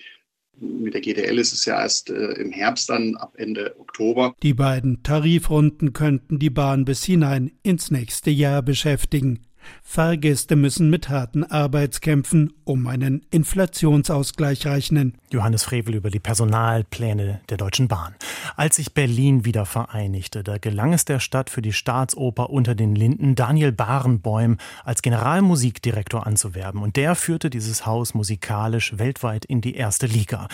Mit 0.62 0.94
der 0.94 1.02
GDL 1.02 1.38
ist 1.38 1.54
es 1.54 1.66
ja 1.66 1.82
erst 1.82 2.10
äh, 2.10 2.34
im 2.34 2.52
Herbst 2.52 2.90
dann, 2.90 3.16
ab 3.16 3.34
Ende 3.38 3.76
Oktober. 3.80 4.34
Die 4.44 4.54
beiden 4.54 5.04
Tarifrunden 5.04 5.94
könnten 5.94 6.40
die 6.40 6.50
Bahn 6.50 6.86
bis 6.86 7.04
hinein 7.04 7.52
ins 7.64 7.92
nächste 7.92 8.30
Jahr 8.30 8.62
beschäftigen. 8.62 9.40
Fahrgäste 9.84 10.56
müssen 10.56 10.90
mit 10.90 11.10
harten 11.10 11.44
Arbeitskämpfen 11.44 12.54
um 12.64 12.88
einen 12.88 13.26
Inflationsausgleich 13.32 14.68
rechnen. 14.68 15.18
Johannes 15.32 15.64
Frevel 15.64 15.96
über 15.96 16.10
die 16.10 16.20
Personalpläne 16.20 17.42
der 17.50 17.58
Deutschen 17.58 17.88
Bahn. 17.88 18.16
Als 18.56 18.76
sich 18.76 18.94
Berlin 18.94 19.46
wieder 19.46 19.66
vereinigte, 19.66 20.44
da 20.44 20.58
gelang 20.58 20.94
es 20.94 21.06
der 21.06 21.20
Stadt 21.20 21.50
für 21.50 21.62
die 21.62 21.74
Staatsoper 21.74 22.50
unter 22.50 22.76
den 22.76 22.96
Linden 22.96 23.36
Daniel 23.36 23.72
Barenbäum 23.72 24.58
als 24.84 25.02
Generalmusikdirektor 25.02 26.28
anzuwerben. 26.28 26.82
Und 26.82 26.96
der 26.96 27.16
führte 27.16 27.50
dieses 27.50 27.86
Haus 27.86 28.14
musikalisch 28.14 28.98
weltweit 28.98 29.46
in 29.46 29.62
die 29.62 29.76
erste 29.76 30.06
Liga. 30.06 30.48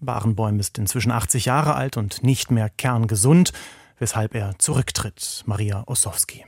Barenbäum 0.00 0.58
ist 0.58 0.78
inzwischen 0.78 1.12
80 1.12 1.44
Jahre 1.44 1.74
alt 1.74 1.96
und 1.96 2.22
nicht 2.22 2.50
mehr 2.50 2.70
kerngesund, 2.70 3.52
weshalb 3.98 4.34
er 4.34 4.58
zurücktritt. 4.58 5.42
Maria 5.46 5.84
Ossowski. 5.86 6.44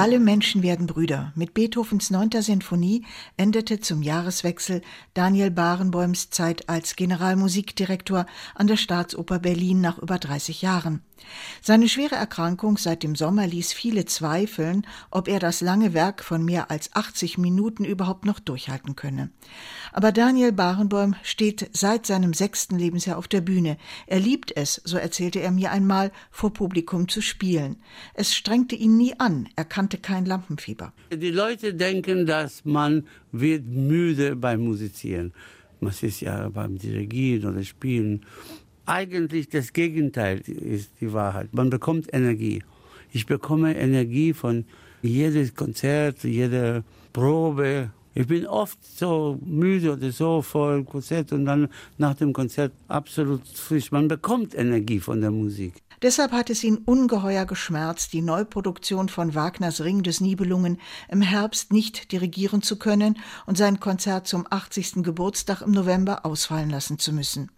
Alle 0.00 0.18
Menschen 0.18 0.62
werden 0.62 0.86
Brüder. 0.86 1.30
Mit 1.34 1.52
Beethovens 1.52 2.08
9. 2.08 2.30
Sinfonie 2.40 3.04
endete 3.36 3.80
zum 3.80 4.00
Jahreswechsel 4.00 4.80
Daniel 5.12 5.50
Barenboims 5.50 6.30
Zeit 6.30 6.70
als 6.70 6.96
Generalmusikdirektor 6.96 8.24
an 8.54 8.66
der 8.66 8.78
Staatsoper 8.78 9.40
Berlin 9.40 9.82
nach 9.82 9.98
über 9.98 10.18
30 10.18 10.62
Jahren. 10.62 11.02
Seine 11.62 11.88
schwere 11.88 12.14
Erkrankung 12.14 12.78
seit 12.78 13.02
dem 13.02 13.14
Sommer 13.14 13.46
ließ 13.46 13.72
viele 13.72 14.04
zweifeln, 14.04 14.86
ob 15.10 15.28
er 15.28 15.38
das 15.38 15.60
lange 15.60 15.94
Werk 15.94 16.24
von 16.24 16.44
mehr 16.44 16.70
als 16.70 16.94
80 16.94 17.38
Minuten 17.38 17.84
überhaupt 17.84 18.24
noch 18.24 18.40
durchhalten 18.40 18.96
könne. 18.96 19.30
Aber 19.92 20.12
Daniel 20.12 20.52
Barenboim 20.52 21.16
steht 21.22 21.68
seit 21.72 22.06
seinem 22.06 22.32
sechsten 22.32 22.78
Lebensjahr 22.78 23.18
auf 23.18 23.28
der 23.28 23.40
Bühne. 23.40 23.76
Er 24.06 24.20
liebt 24.20 24.56
es, 24.56 24.80
so 24.84 24.96
erzählte 24.96 25.40
er 25.40 25.50
mir 25.50 25.70
einmal, 25.70 26.12
vor 26.30 26.52
Publikum 26.52 27.08
zu 27.08 27.20
spielen. 27.20 27.76
Es 28.14 28.34
strengte 28.34 28.76
ihn 28.76 28.96
nie 28.96 29.18
an, 29.18 29.48
er 29.56 29.64
kannte 29.64 29.98
kein 29.98 30.24
Lampenfieber. 30.24 30.92
Die 31.12 31.30
Leute 31.30 31.74
denken, 31.74 32.26
dass 32.26 32.64
man 32.64 33.06
wird 33.32 33.66
müde 33.66 34.36
beim 34.36 34.60
Musizieren. 34.60 35.32
Man 35.80 35.94
ist 36.00 36.20
ja 36.20 36.48
beim 36.50 36.78
Dirigieren 36.78 37.52
oder 37.52 37.64
Spielen 37.64 38.26
eigentlich 38.90 39.48
das 39.48 39.72
Gegenteil 39.72 40.40
ist 40.40 40.90
die 41.00 41.12
Wahrheit. 41.12 41.54
Man 41.54 41.70
bekommt 41.70 42.12
Energie. 42.12 42.62
Ich 43.12 43.24
bekomme 43.24 43.76
Energie 43.76 44.32
von 44.32 44.64
jedem 45.00 45.54
Konzert, 45.54 46.24
jeder 46.24 46.82
Probe. 47.12 47.90
Ich 48.14 48.26
bin 48.26 48.46
oft 48.46 48.78
so 48.84 49.38
müde 49.44 49.92
oder 49.92 50.10
so 50.10 50.42
vor 50.42 50.74
dem 50.74 50.84
Konzert 50.84 51.32
und 51.32 51.44
dann 51.44 51.68
nach 51.98 52.14
dem 52.14 52.32
Konzert 52.32 52.72
absolut 52.88 53.46
frisch. 53.46 53.92
Man 53.92 54.08
bekommt 54.08 54.54
Energie 54.56 54.98
von 54.98 55.20
der 55.20 55.30
Musik. 55.30 55.74
Deshalb 56.02 56.32
hat 56.32 56.50
es 56.50 56.64
ihn 56.64 56.78
ungeheuer 56.78 57.44
geschmerzt, 57.44 58.12
die 58.12 58.22
Neuproduktion 58.22 59.08
von 59.08 59.34
Wagners 59.34 59.84
Ring 59.84 60.02
des 60.02 60.20
Nibelungen 60.20 60.78
im 61.08 61.22
Herbst 61.22 61.72
nicht 61.72 62.10
dirigieren 62.10 62.62
zu 62.62 62.76
können 62.76 63.18
und 63.46 63.56
sein 63.56 63.78
Konzert 63.78 64.26
zum 64.26 64.46
80. 64.50 65.04
Geburtstag 65.04 65.60
im 65.60 65.70
November 65.70 66.26
ausfallen 66.26 66.70
lassen 66.70 66.98
zu 66.98 67.12
müssen. 67.12 67.50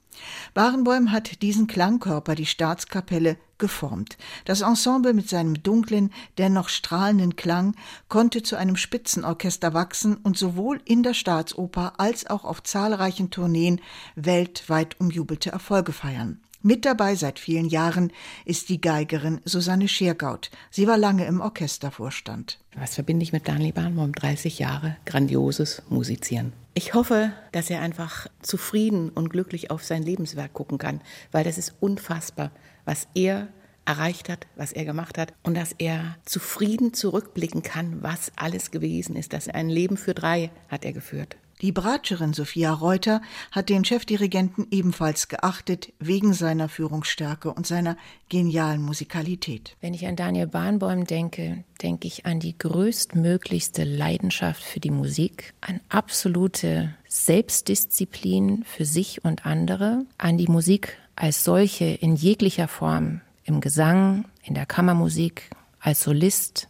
Barenboim 0.55 1.13
hat 1.13 1.43
diesen 1.43 1.67
Klangkörper, 1.67 2.35
die 2.35 2.47
Staatskapelle, 2.47 3.37
geformt. 3.59 4.19
Das 4.45 4.61
Ensemble 4.61 5.15
mit 5.15 5.29
seinem 5.29 5.63
dunklen, 5.63 6.13
dennoch 6.37 6.69
strahlenden 6.69 7.37
Klang 7.37 7.77
konnte 8.09 8.43
zu 8.43 8.57
einem 8.57 8.77
Spitzenorchester 8.77 9.73
wachsen 9.73 10.17
und 10.17 10.37
sowohl 10.37 10.81
in 10.85 11.05
der 11.05 11.15
Staatsoper 11.15 11.95
als 11.99 12.27
auch 12.27 12.45
auf 12.45 12.63
zahlreichen 12.65 13.31
Tourneen 13.31 13.81
weltweit 14.17 14.99
umjubelte 14.99 15.51
Erfolge 15.51 15.93
feiern. 15.93 16.41
Mit 16.65 16.85
dabei 16.85 17.17
seit 17.17 17.41
vielen 17.41 17.67
Jahren 17.69 18.13
ist 18.45 18.69
die 18.69 18.81
Geigerin 18.81 19.41
Susanne 19.45 19.89
Schiergaut. 19.89 20.49
Sie 20.71 20.87
war 20.87 20.97
lange 20.97 21.27
im 21.27 21.41
Orchestervorstand. 21.41 22.61
Was 22.77 22.95
verbinde 22.95 23.25
ich 23.25 23.33
mit 23.33 23.49
Daniel 23.49 23.73
Bahnbaum? 23.73 24.13
30 24.13 24.61
Jahre 24.61 24.97
grandioses 25.05 25.83
Musizieren. 25.89 26.53
Ich 26.75 26.95
hoffe, 26.95 27.33
dass 27.51 27.69
er 27.69 27.81
einfach 27.81 28.29
zufrieden 28.43 29.09
und 29.09 29.31
glücklich 29.31 29.73
auf 29.73 29.83
sein 29.83 30.05
Lebenswerk 30.05 30.53
gucken 30.53 30.79
kann, 30.79 31.01
weil 31.33 31.43
das 31.43 31.59
ist 31.59 31.75
unfassbar, 31.81 32.53
was 32.85 33.09
er 33.15 33.49
erreicht 33.85 34.29
hat, 34.29 34.47
was 34.55 34.71
er 34.71 34.85
gemacht 34.85 35.19
hat 35.19 35.35
und 35.43 35.57
dass 35.57 35.75
er 35.77 36.17
zufrieden 36.25 36.95
zurückblicken 36.95 37.63
kann, 37.63 38.05
was 38.05 38.31
alles 38.37 38.71
gewesen 38.71 39.17
ist. 39.17 39.33
Dass 39.33 39.49
er 39.49 39.57
ein 39.57 39.69
Leben 39.69 39.97
für 39.97 40.15
drei 40.15 40.53
hat 40.69 40.85
er 40.85 40.93
geführt. 40.93 41.37
Die 41.63 41.71
Bratscherin 41.71 42.33
Sophia 42.33 42.73
Reuter 42.73 43.23
hat 43.53 43.69
den 43.69 43.85
Chefdirigenten 43.85 44.67
ebenfalls 44.73 45.29
geachtet, 45.29 45.93
wegen 46.01 46.33
seiner 46.33 46.69
Führungsstärke 46.69 47.53
und 47.53 47.69
seiner 47.69 47.97
genialen 48.29 48.83
Musikalität. 48.83 49.77
Wenn 49.81 49.95
ich 49.95 50.05
an 50.09 50.17
Daniel 50.17 50.49
Bahnbäum 50.49 51.05
denke, 51.05 51.63
denke 51.81 52.09
ich 52.09 52.27
an 52.27 52.41
die 52.41 52.59
größtmöglichste 52.59 53.85
Leidenschaft 53.85 54.61
für 54.61 54.81
die 54.81 54.91
Musik, 54.91 55.55
an 55.61 55.81
absolute 55.89 56.95
Selbstdisziplin 57.07 58.65
für 58.65 58.85
sich 58.85 59.25
und 59.25 59.47
andere, 59.47 60.05
an 60.19 60.39
die 60.39 60.49
Musik 60.49 60.99
als 61.15 61.45
solche 61.45 61.85
in 61.85 62.17
jeglicher 62.17 62.67
Form, 62.67 63.21
im 63.45 63.61
Gesang, 63.61 64.25
in 64.43 64.55
der 64.55 64.67
Kammermusik, 64.67 65.51
als 65.79 66.03
Solist, 66.03 66.69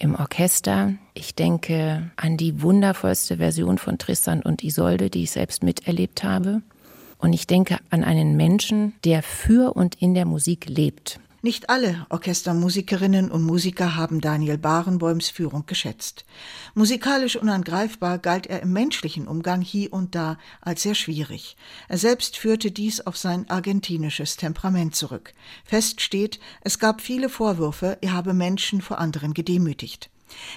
im 0.00 0.16
Orchester. 0.16 0.94
Ich 1.14 1.34
denke 1.34 2.10
an 2.16 2.36
die 2.36 2.62
wundervollste 2.62 3.36
Version 3.36 3.78
von 3.78 3.98
Tristan 3.98 4.42
und 4.42 4.64
Isolde, 4.64 5.10
die 5.10 5.22
ich 5.24 5.30
selbst 5.30 5.62
miterlebt 5.62 6.24
habe. 6.24 6.62
Und 7.18 7.34
ich 7.34 7.46
denke 7.46 7.78
an 7.90 8.02
einen 8.02 8.36
Menschen, 8.36 8.94
der 9.04 9.22
für 9.22 9.76
und 9.76 9.94
in 9.96 10.14
der 10.14 10.24
Musik 10.24 10.68
lebt. 10.68 11.20
Nicht 11.42 11.70
alle 11.70 12.06
Orchestermusikerinnen 12.10 13.30
und 13.30 13.42
Musiker 13.42 13.96
haben 13.96 14.20
Daniel 14.20 14.58
Barenboims 14.58 15.30
Führung 15.30 15.64
geschätzt. 15.64 16.26
Musikalisch 16.74 17.36
unangreifbar 17.36 18.18
galt 18.18 18.46
er 18.46 18.60
im 18.60 18.74
menschlichen 18.74 19.26
Umgang 19.26 19.62
hier 19.62 19.90
und 19.90 20.14
da 20.14 20.36
als 20.60 20.82
sehr 20.82 20.94
schwierig. 20.94 21.56
Er 21.88 21.96
selbst 21.96 22.36
führte 22.36 22.70
dies 22.70 23.00
auf 23.00 23.16
sein 23.16 23.48
argentinisches 23.48 24.36
Temperament 24.36 24.94
zurück. 24.94 25.32
Fest 25.64 26.02
steht, 26.02 26.40
es 26.60 26.78
gab 26.78 27.00
viele 27.00 27.30
Vorwürfe, 27.30 27.96
er 28.02 28.12
habe 28.12 28.34
Menschen 28.34 28.82
vor 28.82 28.98
anderen 28.98 29.32
gedemütigt. 29.32 30.10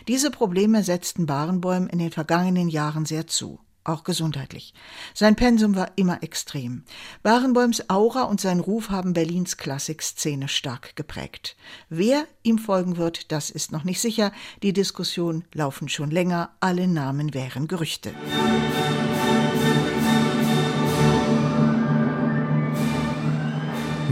Diese 0.09 0.31
Probleme 0.31 0.83
setzten 0.83 1.25
Barenboim 1.25 1.87
in 1.87 1.99
den 1.99 2.11
vergangenen 2.11 2.67
Jahren 2.67 3.05
sehr 3.05 3.25
zu 3.25 3.59
auch 3.83 4.03
gesundheitlich. 4.03 4.73
Sein 5.13 5.35
Pensum 5.35 5.75
war 5.75 5.91
immer 5.95 6.23
extrem. 6.23 6.83
Barenboims 7.21 7.89
Aura 7.89 8.23
und 8.23 8.41
sein 8.41 8.59
Ruf 8.59 8.89
haben 8.89 9.13
Berlins 9.13 9.57
Klassikszene 9.57 10.47
stark 10.47 10.95
geprägt. 10.95 11.55
Wer 11.89 12.25
ihm 12.43 12.57
folgen 12.57 12.97
wird, 12.97 13.31
das 13.31 13.49
ist 13.49 13.71
noch 13.71 13.83
nicht 13.83 14.01
sicher. 14.01 14.31
Die 14.61 14.73
Diskussionen 14.73 15.45
laufen 15.53 15.89
schon 15.89 16.11
länger. 16.11 16.51
Alle 16.59 16.87
Namen 16.87 17.33
wären 17.33 17.67
Gerüchte. 17.67 18.13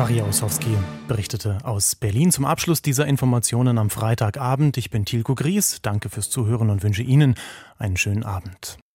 Maria 0.02 0.24
Ossowski 0.26 0.76
berichtete 1.08 1.60
aus 1.64 1.96
Berlin 1.96 2.32
zum 2.32 2.46
Abschluss 2.46 2.82
dieser 2.82 3.06
Informationen 3.06 3.78
am 3.78 3.92
Freitagabend. 3.92 4.78
Ich 4.78 4.90
bin 4.90 5.06
Tilko 5.06 5.36
Gries. 5.36 5.80
Danke 5.84 6.10
fürs 6.10 6.32
Zuhören 6.32 6.72
und 6.72 6.82
wünsche 6.82 7.04
Ihnen 7.04 7.36
einen 7.78 7.98
schönen 7.98 8.24
Abend. 8.24 8.80